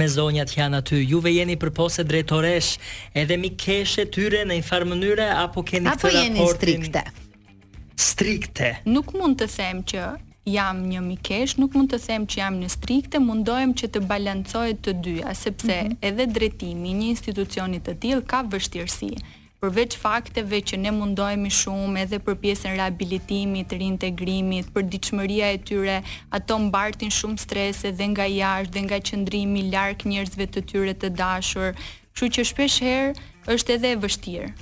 [0.00, 1.02] me zonjat që janë aty?
[1.10, 2.70] Juve jeni përpose drejtoresh
[3.20, 6.40] edhe mi keshe tyre në një farë mënyre apo keni apo këtë raportin?
[6.40, 7.92] Apo jeni strikte?
[8.06, 8.70] Strikte?
[8.88, 10.06] Nuk mund të them që
[10.56, 14.80] jam një mikesh, nuk mund të them që jam një strikte, mundojmë që të balancojë
[14.84, 16.02] të dyja, sepse mm -hmm.
[16.08, 19.12] edhe drejtimi një institucioni të tillë ka vështirësi
[19.64, 25.94] përveç fakteve që ne mundohemi shumë edhe për pjesën rehabilitimit, rintegrimit, për diçmëria e tyre,
[26.38, 31.14] ato mbartin shumë stres edhe nga jashtë dhe nga qëndrimi larg njerëzve të tyre të
[31.22, 31.70] dashur.
[32.12, 34.52] Kështu që shpesh herë është edhe e vështirë.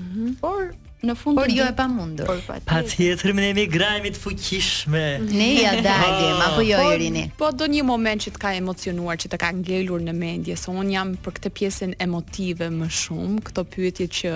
[0.00, 0.30] Mm -hmm.
[0.40, 0.60] Por
[1.06, 2.26] në fund Por jo e pamundur.
[2.26, 2.66] Por patjetër.
[2.68, 5.04] Patjetër me emigrimit fuqishme.
[5.30, 7.26] Ne ja dalim apo jo Irini?
[7.36, 10.56] Po, po do një moment që të ka emocionuar, që të ka ngelur në mendje,
[10.58, 14.32] se un jam për këtë pjesën emotive më shumë, këto pyetje që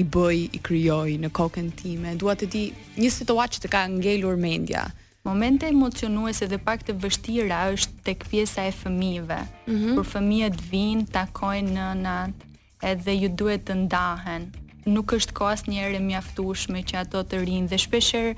[0.00, 2.16] i bëj, i krijoj në kokën time.
[2.18, 2.64] Dua të di
[3.00, 4.88] një situatë që të ka ngelur mendja.
[5.22, 9.40] Momente emocionuese dhe pak të vështira është tek pjesa e fëmijëve.
[9.68, 9.94] Mm -hmm.
[9.94, 12.34] Kur fëmijët vijnë, takojnë nënat,
[12.82, 14.48] edhe ju duhet të ndahen,
[14.88, 18.30] nuk është ko asë njerë e mjaftushme që ato të rinë dhe shpesher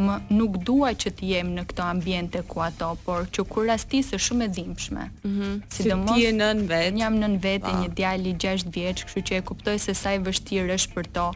[0.00, 4.16] më nuk dua që të jem në këto ambiente ku ato, por që kur është
[4.18, 5.08] shumë e dhimbshme.
[5.24, 5.62] Mm -hmm.
[5.68, 5.88] Si, si
[6.22, 6.98] ti nën vetë?
[7.00, 10.74] Jam nën vetë e një djali 6 vjeç, kështu që e kuptoj se sa vështirë
[10.78, 11.26] është për to.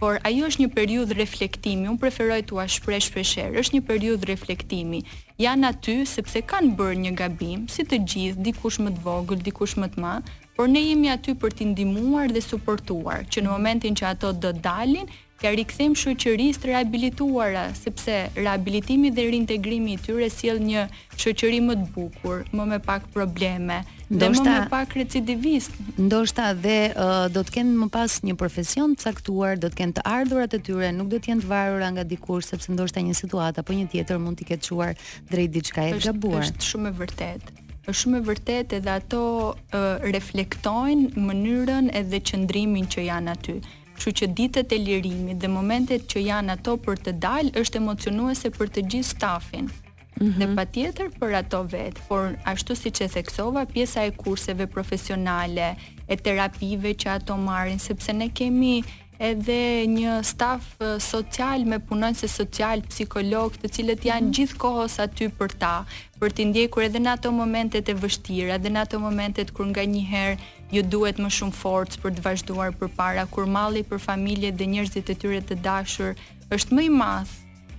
[0.00, 5.02] Por ajo është një periudhë reflektimi, unë preferoj të shpresh shpeshherë, është një periudhë reflektimi.
[5.38, 9.76] Janë aty sepse kanë bërë një gabim, si të gjithë, dikush më të vogël, dikush
[9.78, 13.94] më të madh, por ne jemi aty për t'i ndihmuar dhe suportuar, që në momentin
[13.98, 15.08] që ato do dalin,
[15.42, 20.84] t'i rikthim shoqërisë të riabilituara, sepse riabilitimi dhe rintegrimi i tyre sjell një
[21.20, 23.80] shoqëri më të bukur, më me pak probleme,
[24.12, 25.74] ndoshta, dhe më me pak recidivist.
[25.98, 29.98] Ndoshta dhe uh, do të kenë më pas një profesion të caktuar, do të kenë
[29.98, 33.18] të ardhurat e tyre, nuk do të jenë të varura nga dikur, sepse ndoshta një
[33.24, 34.94] situatë apo një tjetër mund t'i ketë çuar
[35.34, 36.46] drejt diçka e gabuar.
[36.46, 39.18] Është shumë e vërtetë është shumë e vërtetë edhe ato
[39.52, 43.56] uh, reflektojnë mënyrën edhe qëndrimin që janë aty.
[43.94, 48.50] Kështu që ditët e lirimit dhe momentet që janë ato për të dalë është emocionuese
[48.56, 49.68] për të gjithë stafin.
[50.14, 50.36] Mm -hmm.
[50.40, 55.68] Dhe pa tjetër për ato vetë, por ashtu si që theksova, pjesa e kurseve profesionale,
[56.12, 58.76] e terapive që ato marin, sepse ne kemi
[59.20, 64.34] edhe një staf social me punonjëse social psikolog, të cilët janë mm -hmm.
[64.38, 65.84] gjithkohës aty për ta,
[66.18, 70.38] për t'i ndjekur edhe në ato momentet e vështira, edhe në ato momentet kur nganjëherë
[70.72, 75.10] ju duhet më shumë forcë për të vazhduar përpara, kur malli për familje dhe njerëzit
[75.10, 76.14] e tyre të dashur
[76.54, 77.30] është më i madh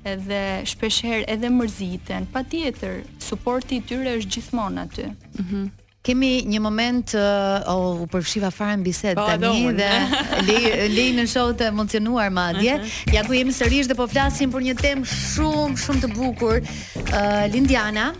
[0.04, 2.26] edhe shpeshherë edhe mërziten.
[2.34, 5.06] Patjetër, suporti i tyre është gjithmonë aty.
[5.40, 5.68] Mhm.
[6.06, 7.66] Kemi një moment uh,
[7.98, 12.78] u përfshiva fare në bisedë po, tani dhe lej në show të emocionuar madje.
[12.78, 13.14] Uh -huh.
[13.16, 16.62] Ja ku jemi sërish dhe po flasim për një temë shumë shumë të bukur.
[17.10, 17.20] Uh,
[17.54, 18.12] Lindiana,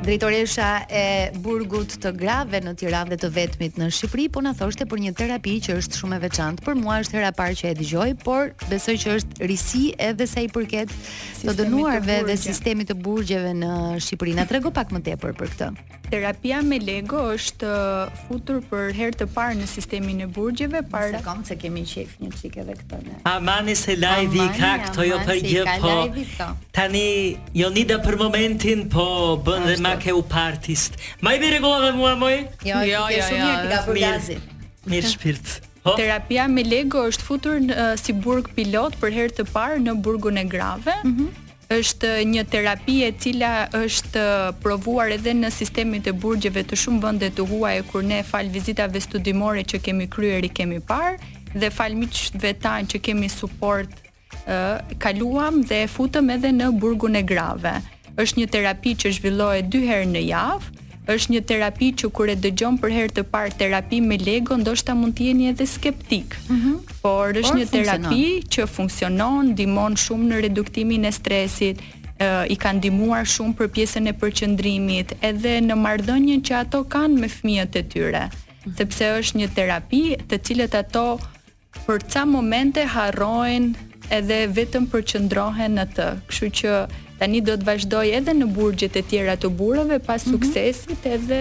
[0.00, 1.02] Drejtoresha e
[1.44, 5.12] burgut të grave në Tiranë dhe të vetmit në Shqipëri po na thoshte për një
[5.18, 6.64] terapi që është shumë e veçantë.
[6.64, 10.24] Për mua është hera e parë që e dëgjoj, por besoj që është risi edhe
[10.26, 13.72] sa i përket sistemi të dënuarve dhe sistemit të burgjeve në
[14.06, 14.38] Shqipëri.
[14.40, 15.70] Na trego pak më tepër për këtë.
[16.10, 17.68] Terapia me Lego është
[18.26, 22.30] futur për herë të parë në sistemin e burgjeve para sekond se kemi qef një
[22.40, 23.18] çik edhe këtë ne.
[23.30, 26.48] Amani se live i ka këto jo për gjë po.
[26.74, 27.04] Tani
[27.60, 27.70] jo
[28.08, 29.06] për momentin po
[29.46, 30.94] bën dhe Ka ke u partist.
[31.20, 32.36] Ma i dhe regullove mua, moj?
[32.62, 34.40] Jo, jo, jo, jo, jo, jo,
[34.86, 35.48] Mirë shpirt.
[35.84, 35.94] Ho?
[36.00, 39.94] Terapia me Lego është futur në, uh, si burg pilot për herë të parë në
[40.04, 40.94] burgun e Grave.
[41.04, 41.48] Mm -hmm.
[41.70, 44.22] Është një terapi e cila është
[44.62, 49.00] provuar edhe në sistemin e burgjeve të shumë vende të huaj kur ne fal vizitave
[49.00, 51.18] studimore që kemi kryer i kemi parë
[51.60, 56.70] dhe fal miqve tanë që kemi suport ë uh, kaluam dhe e futëm edhe në
[56.80, 57.76] burgun e Grave
[58.24, 60.78] është një terapi që zhvillohet dy herë në javë
[61.10, 64.94] është një terapi që kur e dëgjon për herë të parë terapi me Lego ndoshta
[64.94, 66.36] mund të jeni edhe skeptik.
[66.46, 66.76] Mm -hmm.
[67.02, 67.78] Por është Por, një funksionon.
[67.78, 73.66] terapi që funksionon, ndihmon shumë në reduktimin e stresit, e, i ka ndihmuar shumë për
[73.74, 78.74] pjesën e përqendrimit, edhe në marrëdhënien që ato kanë me fëmijët e tyre, mhm.
[78.76, 79.20] sepse mm -hmm.
[79.22, 81.06] është një terapi të cilët ato
[81.86, 83.70] për ca momente harrojnë
[84.18, 86.08] edhe vetëm përqendrohen atë.
[86.28, 86.70] Kështu që
[87.20, 90.42] Tani do të vazhdoj edhe në burgjet e tjera të burave pas mm -hmm.
[90.46, 91.40] suksesit edhe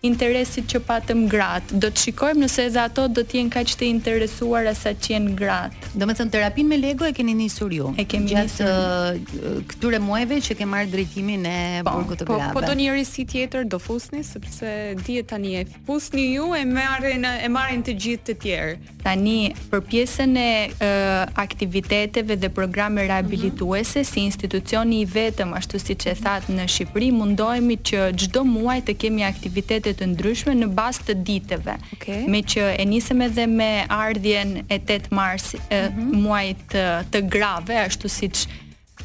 [0.00, 3.76] interesit që patëm gratë, do të shikojmë nëse edhe ato do të jenë ka që
[3.80, 5.90] të interesuar e sa që jenë gratë.
[6.00, 7.90] Do me thëmë, terapin me Lego e keni një ju?
[8.00, 8.70] E kemi një surë.
[8.70, 12.54] Gjithë uh, këture muajve që ke marrë drejtimin e po, burgu të po, grabe.
[12.56, 14.72] Po, po do një risi tjetër do fusni, sëpse
[15.04, 18.76] dje tani e fusni ju e marrën, e marrën të gjithë të tjerë.
[19.00, 19.36] Tani,
[19.70, 24.12] për pjesën e uh, aktiviteteve dhe programe rehabilituese, mm -hmm.
[24.12, 28.80] si institucioni i vetëm, ashtu si që e thatë në Shqipëri, mundojmi që gjdo muaj
[28.86, 31.74] të kemi aktivitet të ndryshme në bazë të ditëve.
[31.96, 32.24] Okay.
[32.30, 36.16] Me që e nisëm edhe me ardhjen e 8 mars, mm -hmm.
[36.22, 36.84] muajt të,
[37.14, 38.48] të grave, ashtu si që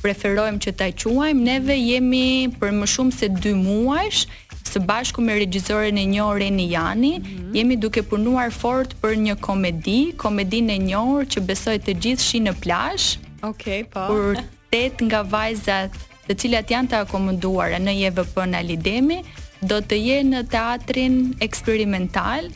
[0.01, 4.25] preferojmë që ta quajmë, neve jemi për më shumë se 2 muajsh,
[4.71, 7.55] së bashku me regjizoren e njohur Reni Jani, mm -hmm.
[7.55, 12.39] jemi duke punuar fort për një komedi, komedinë e njohur që besoj të gjithë shi
[12.39, 13.17] në plazh.
[13.41, 14.07] Okej, okay, po.
[14.07, 14.37] Kur
[14.71, 15.91] tet nga vajzat,
[16.27, 19.19] të cilat janë të akomoduara në JVP në Alidemi,
[19.63, 22.49] do të je në teatrin eksperimental.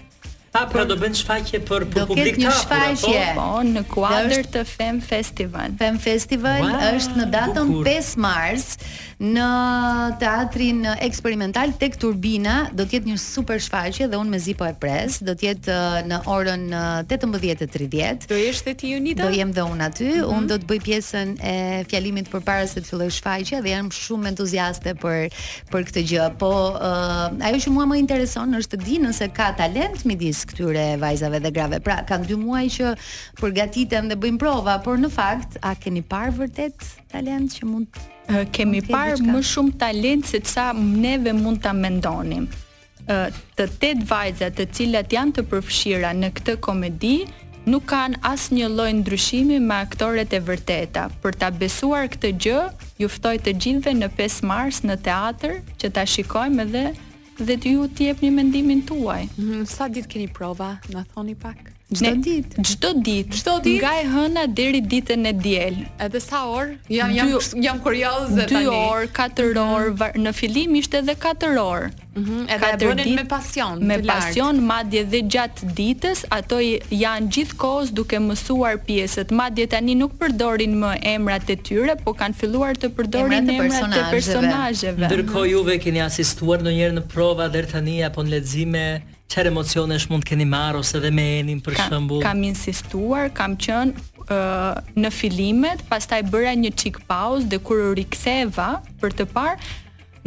[0.50, 2.16] Pa, pra do bënë shfaqje për, për publik të hapur, apo?
[2.16, 5.76] Do ketë një shfaqje, po, në kuadrë të Fem Festival.
[5.78, 8.72] Fem Festival wow, është në datën 5 Mars,
[9.20, 9.46] në
[10.22, 14.72] teatrin eksperimental tek Turbina do të jetë një super shfaqje dhe unë mezi po e
[14.80, 16.62] pres, do të jetë uh, në orën
[17.12, 17.66] 18:30.
[17.68, 19.26] Uh, do jesh ti Unita?
[19.26, 20.06] Do jem dhe unë aty.
[20.06, 20.38] Mm -hmm.
[20.38, 21.56] Unë do të bëj pjesën e
[21.90, 25.34] fjalimit përpara se të fillojë shfaqja dhe jam shumë entuziaste për
[25.72, 26.30] për këtë gjë.
[26.40, 30.98] Po uh, ajo që mua më intereson është të di nëse ka talent midis këtyre
[31.00, 31.80] vajzave dhe grave.
[31.80, 32.96] Pra, kanë dy muaj që
[33.42, 36.76] përgatitem dhe bëjmë prova, por në fakt a keni parë vërtet
[37.12, 37.88] talent që mund
[38.54, 42.46] kemi parë më shumë talent se sa neve mund ta mendonim.
[43.10, 43.28] Uh,
[43.58, 47.16] të tet vajza të cilat janë të përfshira në këtë komedi
[47.70, 51.08] nuk kanë asnjë lloj ndryshimi me aktoret e vërteta.
[51.24, 52.62] Për ta besuar këtë gjë,
[53.02, 56.86] ju ftoj të gjithëve në 5 mars në teatr që ta shikojmë edhe
[57.40, 59.24] dhe t'ju t'jep një mendimin tuaj.
[59.40, 61.79] Mhm, sa dit keni prova, në thoni pak?
[61.90, 62.62] Çdo ditë.
[62.66, 63.32] Çdo ditë.
[63.38, 63.82] Çdo ditë.
[63.82, 65.78] Nga e hëna deri ditën e diel.
[66.06, 66.76] Edhe sa orë?
[66.94, 67.32] Jam jam
[67.66, 68.70] jam kurioze tani.
[68.70, 69.10] 2 orë, 4 mhm.
[69.18, 70.00] orë, mm -hmm.
[70.04, 71.90] var, në fillim ishte edhe 4 orë.
[72.14, 72.30] Mhm.
[72.30, 73.76] Mm edhe e bënin dit, me pasion.
[73.92, 76.62] Me pasion madje dhe gjatë ditës, ato
[77.04, 79.34] janë gjithkohës duke mësuar pjesët.
[79.42, 83.98] Madje tani nuk përdorin më emrat e tyre, po kanë filluar të përdorin emrat, emrat
[84.04, 85.08] e personazheve.
[85.10, 88.86] Ndërkohë juve keni asistuar ndonjëherë në prova deri tani apo në lexime?
[89.30, 92.22] Çfarë emocionesh mund të keni marrë ose dhe me enin për shembull?
[92.26, 94.34] Kam insistuar, kam qenë
[95.04, 98.72] në filimet, pastaj bëra një çik pauzë dhe kur riktheva
[99.02, 99.76] për të parë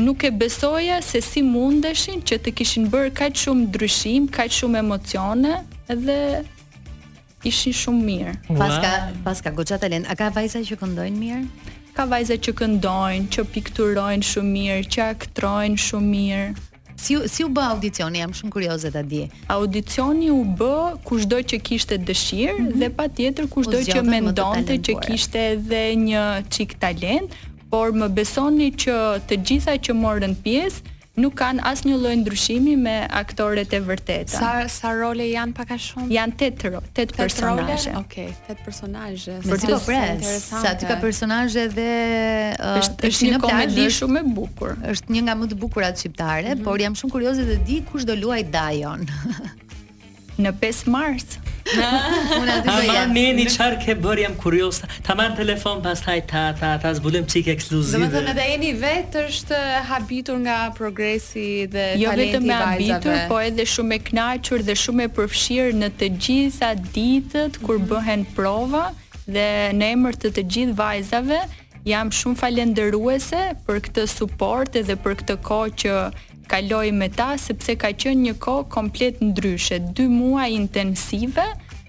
[0.02, 4.80] Nuk e besoja se si mundeshin që të kishin bërë kaq shumë ndryshim, kaq shumë
[4.80, 5.50] emocione
[6.06, 6.16] dhe
[7.46, 8.32] ishin shumë mirë.
[8.48, 8.56] Wow.
[8.62, 8.92] Paska,
[9.26, 10.08] paska goxha talent.
[10.10, 11.44] A ka vajza që këndojnë mirë?
[11.94, 16.70] Ka vajza që këndojnë, që pikturojnë shumë mirë, që aktrojnë shumë mirë.
[16.96, 18.20] Si si u bë audicioni?
[18.22, 19.22] Jam shumë kurioze ta di.
[19.52, 22.80] Audicioni u bë kushdo që kishte dëshirë mm -hmm.
[22.82, 27.32] dhe patjetër kushdo që mendonte që kishte edhe një çik talent,
[27.70, 28.96] por më besoni që
[29.28, 34.32] të gjitha që morën pjesë nuk kanë asnjë lloj ndryshimi me aktoret e vërteta.
[34.32, 36.06] Sa sa role janë pak a shumë?
[36.14, 37.92] Jan 8 8, 8 personazhe.
[38.00, 39.36] Okej, okay, 8 personazhe.
[39.44, 39.80] Për të
[40.40, 41.90] Sa po ti ka personazhe dhe
[42.56, 44.76] është uh, është një komedi shumë e bukur.
[44.94, 46.64] Është një nga më të bukurat shqiptare, mm -hmm.
[46.70, 49.00] por jam shumë kurioze të di kush do luaj Dajon.
[50.42, 51.41] në 5 Mars.
[52.40, 53.46] Unë aty doja.
[53.48, 54.80] çfarë ke bër jam kurioz.
[55.06, 58.02] Ta marr telefon pastaj ta ta ta zbulim çik ekskluzive.
[58.02, 59.60] Do të thonë edhe jeni vetë është
[59.90, 62.24] habitur nga progresi dhe jo talenti i vajzave.
[62.24, 66.72] Jo vetëm habitur, po edhe shumë e kënaqur dhe shumë e përfshirë në të gjitha
[66.98, 67.90] ditët kur mm -hmm.
[67.94, 68.84] bëhen prova
[69.28, 69.48] dhe
[69.78, 71.40] në emër të të gjithë vajzave
[71.92, 75.90] jam shumë falendëruese për këtë suport edhe për këtë kohë që
[76.52, 81.44] kaloj me ta sepse ka qenë një kohë komplet ndryshe, 2 muaj intensive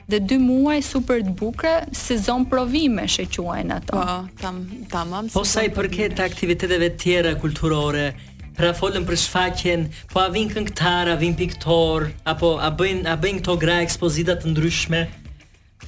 [0.07, 3.97] dhe 2 muaj super të bukura, sezon provime që quajnë ato.
[3.97, 4.61] Po, tam
[4.93, 5.27] tamam.
[5.33, 8.13] Po sa i përket aktiviteteve tjera kulturore,
[8.55, 13.17] pra folën për shfaqjen, po a vin këngëtar, a vin piktor, apo a bëjnë a
[13.19, 15.03] bëjnë këto gra ekspozita të ndryshme?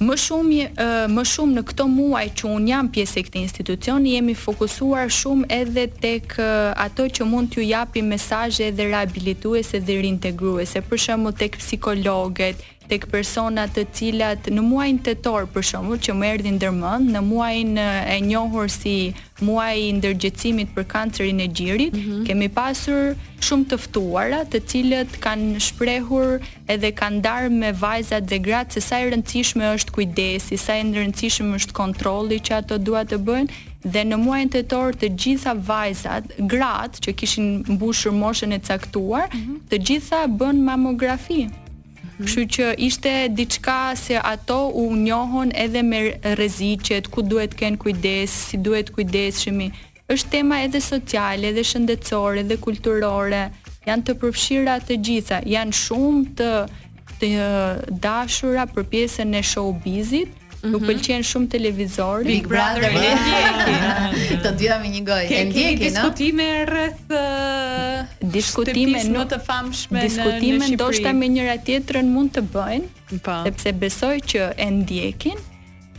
[0.00, 0.64] Më shumë
[1.08, 5.48] më shumë në këtë muaj që un jam pjesë e këtij institucioni jemi fokusuar shumë
[5.56, 6.34] edhe tek
[6.84, 12.60] ato që mund t'ju japim mesazhe dhe riabilituese dhe rintegruese për shembull tek psikologët,
[12.90, 18.16] tek persona të cilat në muajin tetor për shembull që më erdhi në muajin e
[18.22, 18.92] njohur si
[19.44, 22.22] muaji i ndërgjëcimit për kancerin e gjirit mm -hmm.
[22.26, 23.10] kemi pasur
[23.44, 26.40] shumë të ftuara të cilët kanë shprehur
[26.72, 30.82] edhe kanë ndarë me vajzat dhe gratë se sa e rëndësishme është kujdesi, sa e
[30.82, 33.48] rëndësishme është kontrolli që ato duan të bëjnë
[33.92, 36.24] dhe në muajin tetor të gjitha vajzat,
[36.54, 39.56] gratë që kishin mbushur moshën e caktuar, mm -hmm.
[39.70, 41.46] të gjitha bën mamografi.
[42.16, 45.98] Kështu që ishte diçka se ato u njohon edhe me
[46.40, 49.68] rreziqet, ku duhet të kenë kujdes, si duhet kujdeshemi.
[50.14, 53.42] Është tema edhe sociale, edhe shëndetësore, edhe kulturore.
[53.86, 56.50] Janë të përfshira të gjitha, janë shumë të
[57.20, 57.44] të
[58.04, 60.32] dashura për pjesën e showbizit.
[60.66, 60.84] Mm -hmm.
[60.88, 62.24] pëlqen shumë televizor.
[62.24, 65.28] Big Brother e të dyja me një gojë.
[65.38, 65.80] E ndjeki, no?
[65.80, 67.12] Ke diskutime rreth
[68.32, 70.40] diskutime në të famshme në Shqipëri.
[70.42, 73.20] Diskutime ndoshta me njëra tjetrën mund të bëjnë, pa.
[73.24, 73.36] Po.
[73.46, 75.38] sepse besoj që e ndjekin,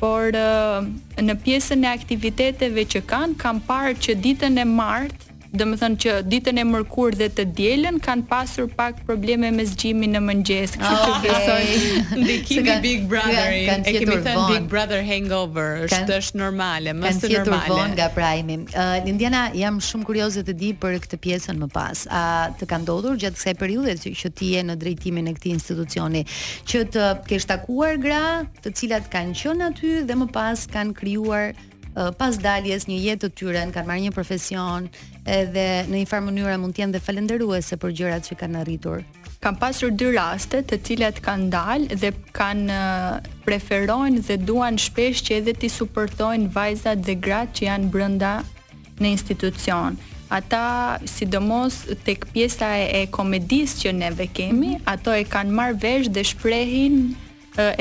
[0.01, 5.77] por në pjesën e aktiviteteve që kanë, kam parë që ditën e martë dhe më
[5.81, 10.21] thënë që ditën e mërkur dhe të djelen kanë pasur pak probleme me zgjimi në
[10.25, 11.13] mëngjes kështu okay.
[11.13, 11.77] të besoj
[12.21, 17.77] ndikimi Big Brother kan, e kemi thënë Big Brother hangover është është normale më normale
[17.77, 22.03] kanë nga prajmi uh, Lindiana jam shumë kurioze të di për këtë pjesën më pas
[22.11, 22.25] a
[22.59, 26.25] të ka ndodhur gjatë kësaj periudhe që ti je në drejtimin e këtij institucioni
[26.67, 28.21] që të kesh takuar gra
[28.65, 31.55] të cilat kanë qënë aty dhe më pas kanë krijuar
[32.17, 34.87] pas daljes një jetë të tyre, kanë marrë një profesion,
[35.25, 39.01] edhe në një farë mënyrë mund të jenë dhe falënderuese për gjërat që kanë arritur.
[39.41, 42.77] Kam pasur dy raste të cilat kanë dalë dhe kanë
[43.45, 48.35] preferojnë dhe duan shpesh që edhe ti suportojnë vajzat dhe gratë që janë brenda
[48.97, 49.97] në institucion.
[50.33, 54.83] Ata sidomos tek pjesa e, e komedisë që neve kemi, mhm.
[54.93, 57.01] ato e kanë marrë vesh dhe shprehin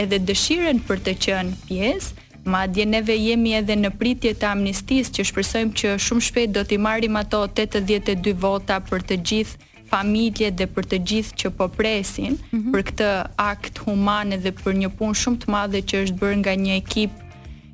[0.00, 5.08] edhe dëshiren për të qenë pjesë Ma dje neve jemi edhe në pritje të amnistis
[5.10, 10.52] që shpresojmë që shumë shpejt do t'i marim ato 82 vota për të gjithë familje
[10.54, 12.70] dhe për të gjithë që po presin mm -hmm.
[12.74, 13.10] për këtë
[13.46, 17.10] akt human dhe për një punë shumë të madhe që është bërë nga një ekip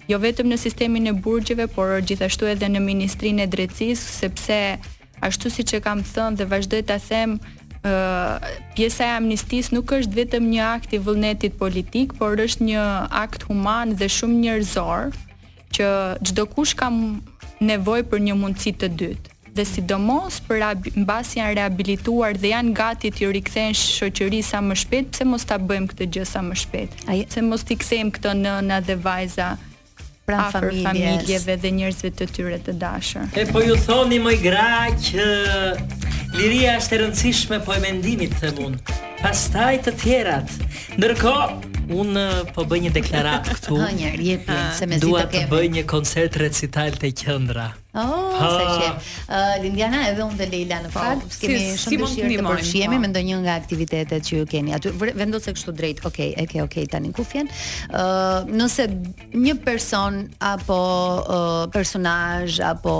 [0.08, 4.78] jo vetëm në sistemin e burgjeve, por gjithashtu edhe në Ministrinë e Drejtësisë, sepse
[5.20, 7.38] ashtu siç e kam thënë dhe vazhdoj ta them,
[7.82, 12.82] ë pjesa e amnistis nuk është vetëm një akt i vullnetit politik, por është një
[13.20, 15.10] akt human dhe shumë njerëzor
[15.74, 15.88] që
[16.28, 16.90] çdo kush ka
[17.66, 19.28] nevojë për një mundësi të dytë.
[19.52, 20.62] Dhe sidomos për
[21.02, 25.58] mbas janë rehabilituar dhe janë gati të rikthehen shoqëri sa më shpejt, pse mos ta
[25.60, 26.96] bëjmë këtë gjë sa më shpejt?
[27.28, 29.50] Pse mos i kthejmë këto nëna dhe vajza
[30.26, 30.86] pra familjes.
[30.86, 33.28] familjeve dhe njerëzve të tyre të dashur?
[33.36, 35.12] E po ju thoni më i graq,
[36.32, 40.50] Liria është e rëndësishme, po e mendimit, them unë pastaj të tjerat.
[40.98, 43.74] Ndërkohë Un eh, po bëj një deklaratë këtu.
[43.82, 47.72] Ha një rje eh, ah, se me Dua të bëj një koncert recital te qendra.
[47.92, 48.86] Oh, sa qe.
[49.28, 53.00] Uh, Lindiana edhe unë dhe Leila në fakt kemi shumë si dëshirë të përfshihemi po.
[53.02, 56.00] me ndonjë nga aktivitetet që ju keni Atë Vendos se kështu drejt.
[56.08, 57.50] Okej, okay, e ke okay tani ku fjen.
[57.92, 58.86] Uh, nëse
[59.36, 62.94] një person apo uh, personazh apo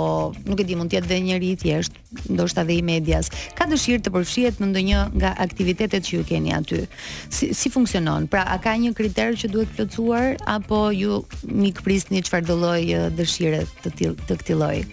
[0.45, 3.65] nuk e di mund të jetë dhe njëri i thjeshtë ndoshta dhe i medias, ka
[3.65, 6.81] dëshirë të përfshihet në ndonjë nga aktivitetet që ju keni aty.
[7.29, 8.27] Si si funksionon?
[8.29, 12.83] Pra, a ka një kriter që duhet plotësuar apo ju mikprisni çfarë do lloj
[13.17, 14.83] dëshire të tillë të këtij lloji?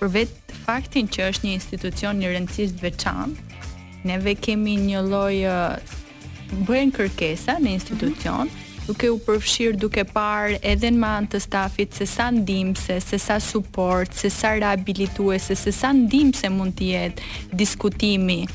[0.00, 3.62] Për vetë faktin që është një institucion i rëndësishëm veçantë,
[4.08, 7.76] neve kemi një lloj bën kërkesa në mhm.
[7.78, 8.60] institucion, mm -hmm.
[8.86, 13.40] duke u përfshirë duke parë edhe në manë të stafit se sa ndimëse, se sa
[13.40, 17.22] support, se sa rehabilituese, se sa ndimëse mund të jetë
[17.52, 18.46] diskutimi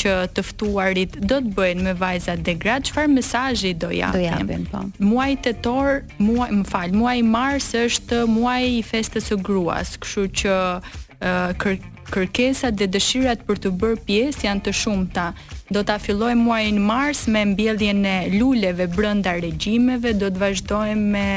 [0.00, 4.20] që të ftuarit do të bëjnë me vajzat dhe gra, çfarë mesazhi do japin?
[4.20, 4.82] Do japin, po.
[5.10, 10.54] Muaji tetor, muaj, më fal, muaji mars është muaji i festës së gruas, kështu që
[10.54, 11.78] uh, kër,
[12.14, 15.30] kërkesat dhe dëshirat për të bërë pjesë janë të shumta.
[15.72, 21.28] Do ta fillojmë muajin mars me mbjelljen e luleve brenda regjimeve, do të vazhdojmë me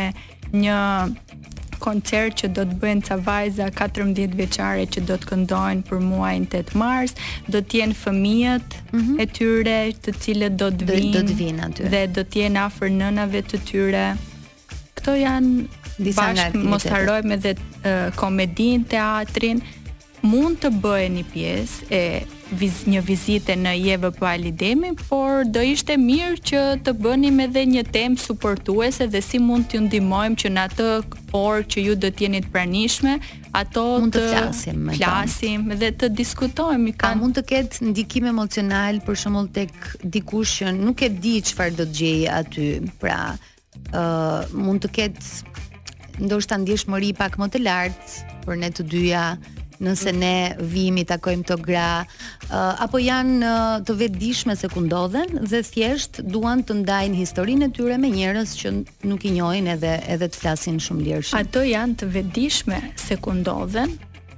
[0.49, 0.77] një
[1.83, 6.45] koncert që do të bëjnë ca vajza 14 vjeçare që do të këndojnë për muajin
[6.57, 7.15] 8 mars,
[7.53, 9.19] do të jenë fëmijët mm -hmm.
[9.23, 11.89] e tyre, të cilët do të vinë do të vinë aty.
[11.93, 14.05] Dhe do të jenë afër nënave të tyre.
[14.97, 15.53] Këto janë
[16.07, 19.57] disa nga mos harojmë edhe uh, komedinë, teatrin
[20.31, 22.03] mund të bëhen një pjesë e
[22.53, 27.63] viz, një vizite në Jeve po Alidemi, por do ishte mirë që të bënim edhe
[27.69, 30.87] një temp suportuese dhe si mund t'ju ndihmojmë që në atë
[31.37, 33.17] orë që ju do të jeni të pranishme,
[33.61, 36.93] ato të, të flasim, flasim dhe të diskutojmë.
[36.95, 37.21] Ka kanë...
[37.21, 41.85] mund të ketë ndikim emocional për shembull tek dikush që nuk e di çfarë do
[41.85, 42.65] të gjejë aty.
[43.01, 43.21] Pra,
[43.89, 49.25] ë uh, mund të ketë ndoshta ndjeshmëri pak më të lartë për ne të dyja
[49.83, 52.55] nëse ne vimi takojmë të gra uh,
[52.85, 57.73] apo janë uh, të vetëdijshme se ku ndodhen dhe thjesht duan të ndajnë historinë e
[57.79, 58.73] tyre me njerëz që
[59.09, 61.39] nuk i njohin edhe edhe të flasin shumë lirshëm.
[61.41, 63.95] Ato janë të vetëdijshme se ku ndodhen,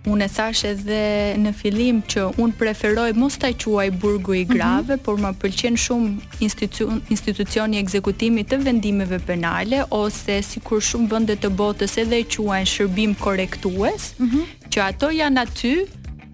[0.10, 1.00] Unë e thash edhe
[1.38, 5.04] në fillim që unë preferoj mos taj quaj burgu i grave, mm -hmm.
[5.06, 11.40] por më pëlqen shumë institucion, institucioni ekzekutimi të vendimeve penale, ose si kur shumë vëndet
[11.44, 14.44] të botës edhe i quaj në shërbim korektues, mm -hmm.
[14.72, 15.74] që ato janë aty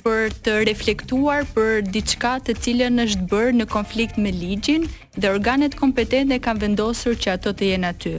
[0.03, 4.87] për të reflektuar për diçka të cilën është bërë në konflikt me ligjin,
[5.21, 8.15] dhe organet kompetente kanë vendosur që ato të jenë aty.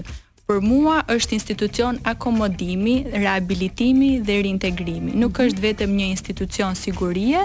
[0.48, 5.12] Për mua është institucion akomodimi, rehabilitimi dhe rintegrimi.
[5.20, 5.44] Nuk mhm.
[5.44, 7.42] është vetëm një institucion sigurie,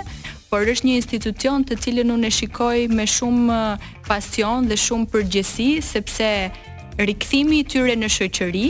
[0.54, 3.58] por është një institucion të cilën unë e shikoj me shumë
[4.08, 6.30] pasion dhe shumë përgjegjësi sepse
[7.12, 8.66] rikthimi i tyre në shoqëri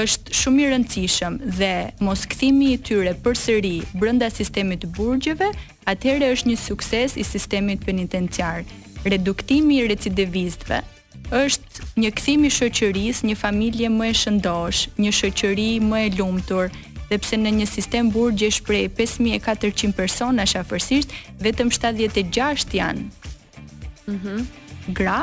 [0.00, 1.72] është shumë i rëndësishëm dhe
[2.04, 5.48] mos kthimi i tyre përsëri brenda sistemit të burgjeve,
[5.88, 8.66] atëherë është një sukses i sistemit penitenciar.
[9.08, 10.82] Reduktimi i recidivistëve
[11.34, 16.68] është një kthim i shoqërisë, një familje më e shëndosh, një shoqëri më e lumtur,
[17.10, 23.06] sepse në një sistem burgjesh prej 5400 personash afërsisht vetëm 76 janë.
[24.06, 24.14] Mhm.
[24.16, 24.44] Mm
[24.98, 25.16] Gra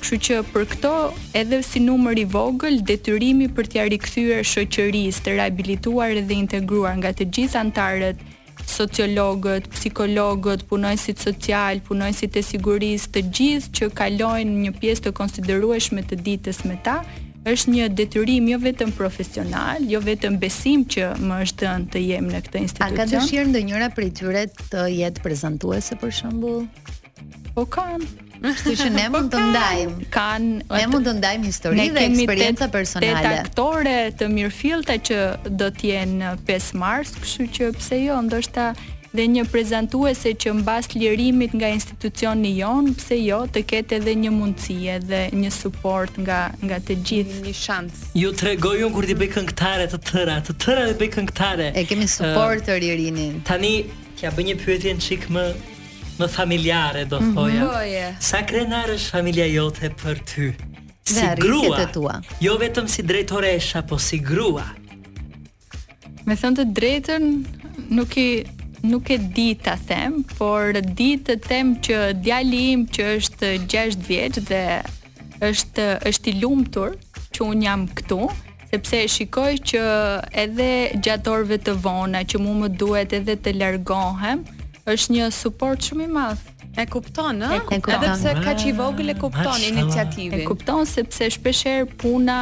[0.00, 0.90] Kështu që për këto
[1.40, 7.10] edhe si numër i vogël detyrimi për t'ia rikthyer shoqërisë të rehabilituar dhe integruar nga
[7.16, 8.20] të gjithë anëtarët
[8.70, 16.04] sociologët, psikologët, punojësit social, punojësit e sigurisë, të gjithë që kalojnë një pjesë të konsiderueshme
[16.10, 16.98] të ditës me ta,
[17.46, 22.28] është një detyrim jo vetëm profesional, jo vetëm besim që më është dhënë të jem
[22.32, 22.98] në këtë institucion.
[22.98, 26.66] A ka dëshirë ndonjëra prej tyre të jetë prezantuese për shembull?
[27.56, 30.06] Po kanë, Kështu që ne mund të po ndajmë.
[30.14, 33.14] Kan, ne mund të ndajmë histori dhe eksperjenca personale.
[33.14, 35.20] Ne aktore të mirëfillta që
[35.60, 38.70] do të jenë 5 mars, kështu që pse jo, ndoshta
[39.16, 44.32] dhe një prezantuese që mbas lirimit nga institucioni jon, pse jo, të ketë edhe një
[44.38, 47.38] mundësi edhe një suport nga nga të gjithë.
[47.46, 48.02] Një shans.
[48.18, 51.70] Ju tregoj un kur ti bëj këngëtare të tëra, të tëra dhe bëj këngëtare.
[51.80, 53.40] E kemi suport uh, të ririnin.
[53.48, 53.72] Tani
[54.20, 55.46] kja bëj një pyetje çik më
[56.18, 57.62] më familjare do të thoja.
[57.62, 58.18] Mm -hmm.
[58.20, 60.46] Sa krenar është familja jote për ty?
[61.02, 62.20] Si Dhe, grua.
[62.40, 64.64] Jo vetëm si drejtoresh apo si grua.
[66.26, 67.24] Me thënë të drejtën
[67.96, 68.30] nuk i
[68.82, 73.96] nuk e di ta them, por di të them që djali im që është 6
[74.08, 74.64] vjeç dhe
[75.48, 76.88] është është i lumtur
[77.32, 78.22] që un jam këtu,
[78.70, 79.80] sepse e shikoj që
[80.42, 80.70] edhe
[81.04, 84.38] gjatë orëve të vona që mua më duhet edhe të largohem,
[84.90, 86.52] është një suport shumë i madh.
[86.76, 87.56] E kupton, ë?
[87.56, 90.42] Edhe pse kaq i vogël e kupton iniciativën.
[90.42, 92.34] E kupton sepse shpeshherë puna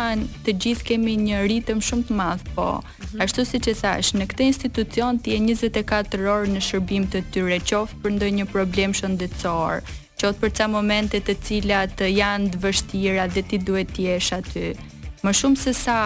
[0.44, 3.22] të gjithë kemi një ritëm shumë të madh, po mhm.
[3.24, 7.60] ashtu siç e thash, në këtë institucion ti je 24 orë në shërbim të tyre,
[7.70, 9.86] qoftë për ndonjë problem shëndetësor,
[10.18, 14.66] qoftë për ca momente të cilat janë të vështira dhe ti duhet të jesh aty.
[15.24, 16.00] Më shumë se sa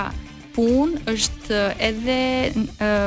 [0.57, 2.20] pun është edhe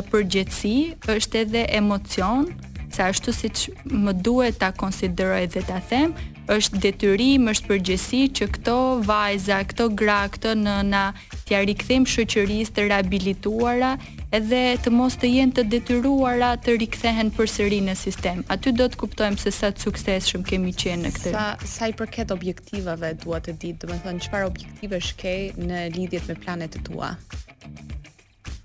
[0.10, 0.76] përgjegjësi,
[1.14, 2.50] është edhe emocion,
[2.92, 6.14] se ashtu si që më duhet ta konsideroj dhe ta them,
[6.56, 8.76] është detyrim, është përgjësi që këto
[9.08, 11.04] vajza, këto gra, këto në na
[11.48, 13.94] tja rikëthim shëqëris të rehabilituara
[14.38, 18.44] edhe të mos të jenë të detyruara të rikëthehen për sëri në sistem.
[18.52, 21.34] A ty do të kuptojmë se sa të suksesshëm shumë kemi qenë në këtë?
[21.36, 25.88] Sa, sa i përket objektivave tua të ditë, dhe të thënë, qëpar objektive shkej në
[26.00, 27.14] lidhjet me planet të tua?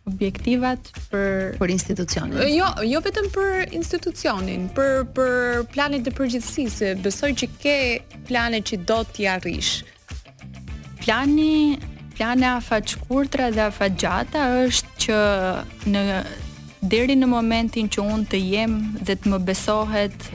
[0.07, 0.79] objektivat
[1.11, 2.43] për për institucionin.
[2.53, 7.75] Jo, jo vetëm për institucionin, për për planet të përgjithësisë, besoj që ke
[8.29, 9.73] plane që do t'i arrish.
[11.03, 11.79] Plani
[12.17, 15.23] plane afaqkurtra dhe gjata është që
[15.93, 16.07] në
[16.87, 20.31] deri në momentin që unë të jem dhe të më besohet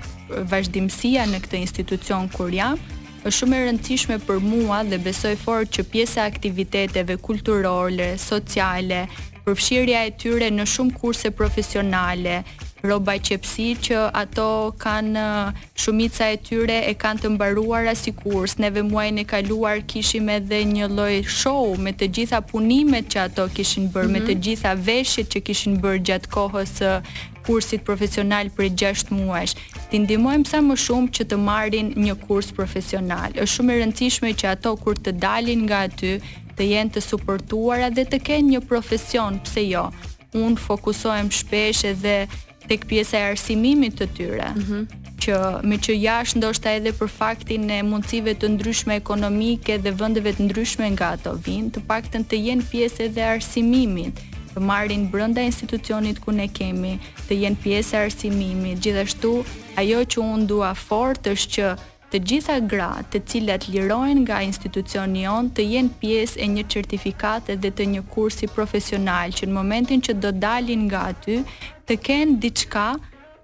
[0.52, 2.78] vazhdimësia në këtë institucion kur jam,
[3.24, 9.04] është shumë e rëndësishme për mua dhe besoj fort që pjesa e aktiviteteve kulturore, sociale,
[9.46, 12.42] përfshirja e tyre në shumë kurse profesionale,
[12.86, 14.46] rroba qepsi që ato
[14.82, 18.56] kanë eh, shumica e tyre e kanë të mbaruara si kurs.
[18.62, 23.48] Neve muajin e kaluar kishim edhe një lloj show me të gjitha punimet që ato
[23.58, 24.20] kishin bërë, mm -hmm.
[24.20, 24.30] me mhm.
[24.30, 29.54] të gjitha veshjet që kishin bërë gjatë kohës së eh, kursit profesional për 6 muajsh.
[29.90, 33.30] Ti ndihmojmë sa më shumë që të marrin një kurs profesional.
[33.34, 36.14] Është shumë e rëndësishme që ato kur të dalin nga aty,
[36.62, 39.88] të jenë të suportuara dhe të kenë një profesion, pse jo?
[40.38, 42.16] Unë fokusohem shpesh edhe
[42.70, 44.50] tek pjesa e arsimimit të tyre.
[44.56, 45.40] Mm -hmm që
[45.70, 50.42] me që jashtë ndoshta edhe për faktin e mundësive të ndryshme ekonomike dhe vendeve të
[50.48, 54.14] ndryshme nga ato vinë, të paktën të jenë pjesë edhe arsimimit,
[54.56, 56.98] të marrin brenda institucionit ku ne kemi,
[57.28, 58.82] të jenë pjesë e arsimimit.
[58.84, 59.32] Gjithashtu,
[59.78, 61.68] ajo që unë dua fort është që
[62.12, 67.56] të gjitha gra të cilat lirojnë nga institucioni on të jenë pjesë e një certifikate
[67.64, 71.40] dhe të një kursi profesional që në momentin që do dalin nga aty
[71.88, 72.90] të kenë diçka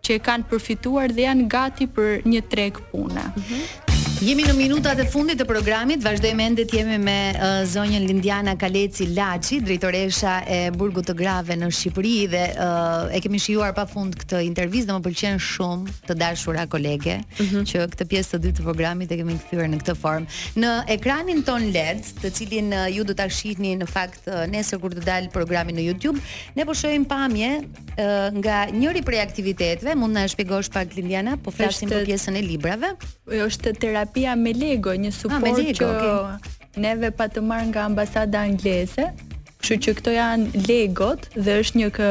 [0.04, 3.24] që e kanë përfituar dhe janë gati për një treg pune.
[3.36, 3.87] Mm -hmm.
[4.18, 8.56] Jemi në minutat e fundit të programit, vazhdojmë ende të jemi me uh, zonjën Lindiana
[8.58, 14.18] Kaleci Laçi, drejtoresha e Burgut të Grave në Shqipëri dhe uh, e kemi shijuar pafund
[14.18, 17.66] këtë intervistë, më pëlqen shumë të dashura kolege mm -hmm.
[17.70, 20.40] që këtë pjesë të dytë të programit e kemi kthyer në këtë formë.
[20.66, 24.80] Në ekranin ton LED, të cilin uh, ju do ta shihni në fakt uh, nesër
[24.82, 26.18] kur të dalë programi në YouTube,
[26.56, 27.94] ne po shohim pamje uh,
[28.42, 32.90] nga njëri prej aktiviteteve, mund na shpjegosh pak Lindiana, po flasim për pjesën e librave.
[33.28, 36.52] Është terapi terapia me Lego, një ah, support ah, që okay.
[36.82, 39.12] neve pa të marrë nga ambasada angleze.
[39.58, 42.08] Kështu që këto janë Legot dhe është një kë,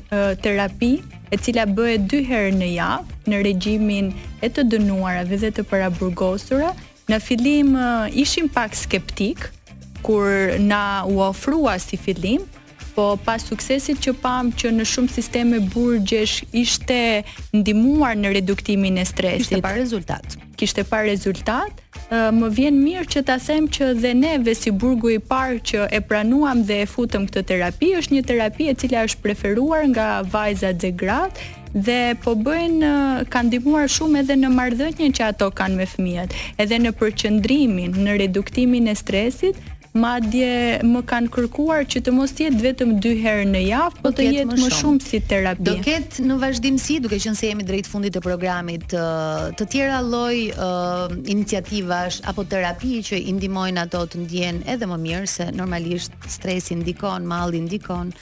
[0.43, 0.93] terapi
[1.33, 4.13] e cila bëhet dy herë në javë në regjimin
[4.45, 6.73] e të dënuara dhe të paraburgosura.
[7.11, 7.73] Në fillim
[8.23, 9.49] ishim pak skeptik
[10.07, 12.45] kur na u ofrua si fillim,
[13.01, 16.97] po pas suksesit që pam që në shumë sisteme burgjesh ishte
[17.57, 19.47] ndihmuar në reduktimin e stresit.
[19.49, 20.35] Kishte parë rezultat.
[20.61, 21.73] Kishte pa rezultat.
[22.11, 26.01] Më vjen mirë që ta them që dhe neve si burgu i parë që e
[26.11, 30.77] pranuam dhe e futëm këtë terapi është një terapi e cila është preferuar nga vajzat
[30.83, 31.49] dhe gratë
[31.87, 32.91] dhe po bëjnë
[33.33, 36.35] kanë ndihmuar shumë edhe në marrëdhënien që ato kanë me fëmijët,
[36.65, 39.61] edhe në përqendrimin, në reduktimin e stresit,
[39.93, 44.27] madje më kanë kërkuar që të mos jetë vetëm dy herë në javë, por të
[44.29, 45.65] jetë më shumë si terapi.
[45.67, 49.99] Do ketë në vazhdimsi, duke qenë se jemi drejt fundit të programit, të, të tjera
[50.05, 50.55] lloj
[51.35, 56.79] iniciativash apo terapi që i ndihmojnë ato të ndjehen edhe më mirë se normalisht stresi
[56.85, 58.15] ndikon, malli ndikon.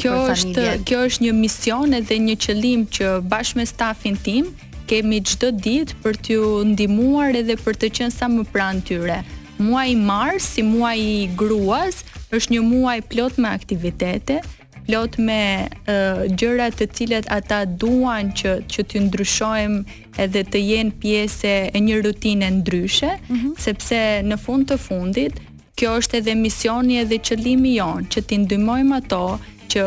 [0.00, 4.48] Kjo është kjo është një mision edhe një qëllim që bashkë me stafin tim
[4.88, 6.42] kemi çdo ditë për t'ju
[6.72, 9.22] ndihmuar edhe për të qenë sa më pranë tyre
[9.58, 11.94] muaj mars si muaj i gruas
[12.34, 14.40] është një muaj plot me aktivitete,
[14.86, 20.98] plot me uh, gjëra të cilat ata duan që që të ndryshojmë edhe të jenë
[21.02, 23.54] pjesë e një rutine ndryshe, mm -hmm.
[23.58, 24.00] sepse
[24.30, 25.40] në fund të fundit
[25.76, 29.22] kjo është edhe misioni edhe qëllimi jonë që t'i ndihmojmë ato
[29.70, 29.84] që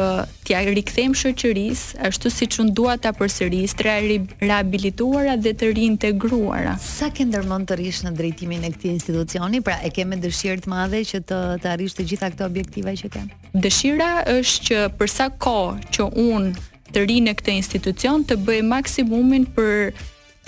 [0.47, 6.75] t'ja rikthejmë shoqërisë ashtu si që dua t'a përsëris, t'ra rehabilituara dhe të rintegruara.
[6.84, 10.73] Sa ke ndërmën të rishë në drejtimin e këti institucioni, pra e keme dëshirë të
[10.73, 13.51] madhe që të, të arishë të gjitha këto objektiva që kemë?
[13.65, 15.57] Dëshira është që përsa ko
[15.95, 16.53] që unë
[16.93, 19.91] të rinë në këtë institucion të bëjë maksimumin për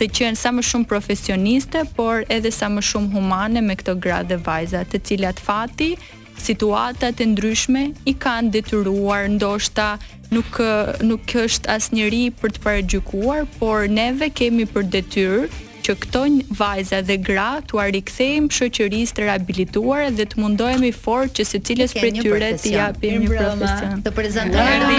[0.01, 4.23] të qenë sa më shumë profesioniste, por edhe sa më shumë humane me këto gra
[4.25, 5.91] dhe vajza, të cilat fati
[6.39, 9.95] situatat e ndryshme i kanë detyruar ndoshta
[10.31, 10.61] nuk
[11.05, 15.43] nuk është asnjëri për të paragjykuar, por neve kemi për detyrë
[15.81, 16.19] që këto
[16.57, 22.11] vajza dhe gra t'u rikthejmë shoqërisë të rehabilituara dhe të mundohemi fort që secilës prej
[22.19, 24.03] tyre të japim një profesion.
[24.05, 24.91] Të prezantojmë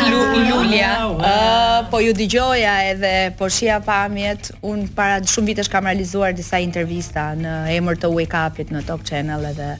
[0.48, 0.90] Lulja.
[0.90, 6.34] Ëh, ah, po ju dëgjoja edhe po shija pamjet, un para shumë vitesh kam realizuar
[6.34, 9.70] disa intervista në emër të Wake Up-it në Top Channel edhe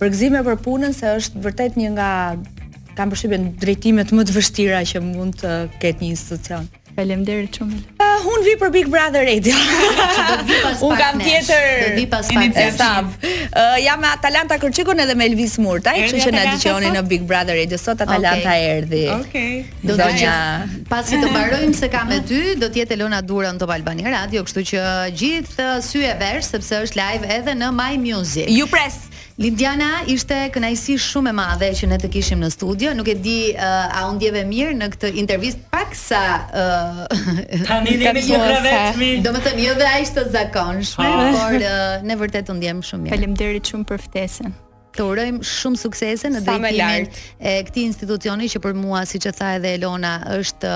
[0.00, 2.10] përgëzime për punën se është vërtet një nga
[2.98, 6.66] kam përshtypje drejtimet më të vështira që mund të ketë një institucion.
[6.98, 7.76] Faleminderit shumë.
[7.92, 9.54] Uh, eh, un vi për Big Brother Radio.
[10.86, 11.66] un kam tjetër.
[11.82, 13.06] Do vi pas
[13.58, 17.22] Uh, ja me Atalanta Kërçikun edhe me Elvis Murtaj, kështu që na dëgjoni në Big
[17.26, 18.66] Brother Radio sot Atalanta okay.
[18.76, 19.00] erdhi.
[19.14, 19.48] Okej.
[19.64, 19.86] Okay.
[19.88, 20.76] Do të gjej.
[20.90, 24.04] Pasi të mbarojmë se ka me ty, do të jetë Elona Dura në Top Albani
[24.12, 24.84] Radio, kështu që
[25.22, 28.52] gjithë sy e verë sepse është live edhe në My Music.
[28.52, 29.00] Ju pres.
[29.38, 32.90] Lindjana ishte kënaqësi shumë e madhe që ne të kishim në studio.
[32.98, 37.04] Nuk e di uh, a u ndjeve mirë në këtë intervistë paksa uh,
[37.46, 41.76] eh, tani ne me një krave të Domethënë jo dhe ajë të zakonshme, por uh,
[42.10, 43.14] ne vërtet u ndjem shumë mirë.
[43.14, 44.56] Faleminderit shumë për ftesën
[44.98, 47.18] të urojmë shumë suksese në drejtimin
[47.48, 50.72] e këtij institucioni që për mua siç e tha edhe Elona është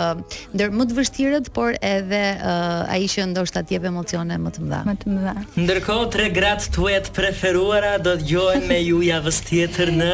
[0.54, 4.64] ndër më të vështirët, por edhe uh, ai që ndoshta të jep emocione më të
[4.66, 4.80] mëdha.
[4.90, 5.34] Më të mëdha.
[5.64, 10.12] Ndërkohë tre gratë tuaja të preferuara do të dëgjohen me ju javës tjetër në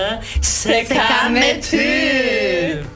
[0.57, 2.87] Se ka me ty.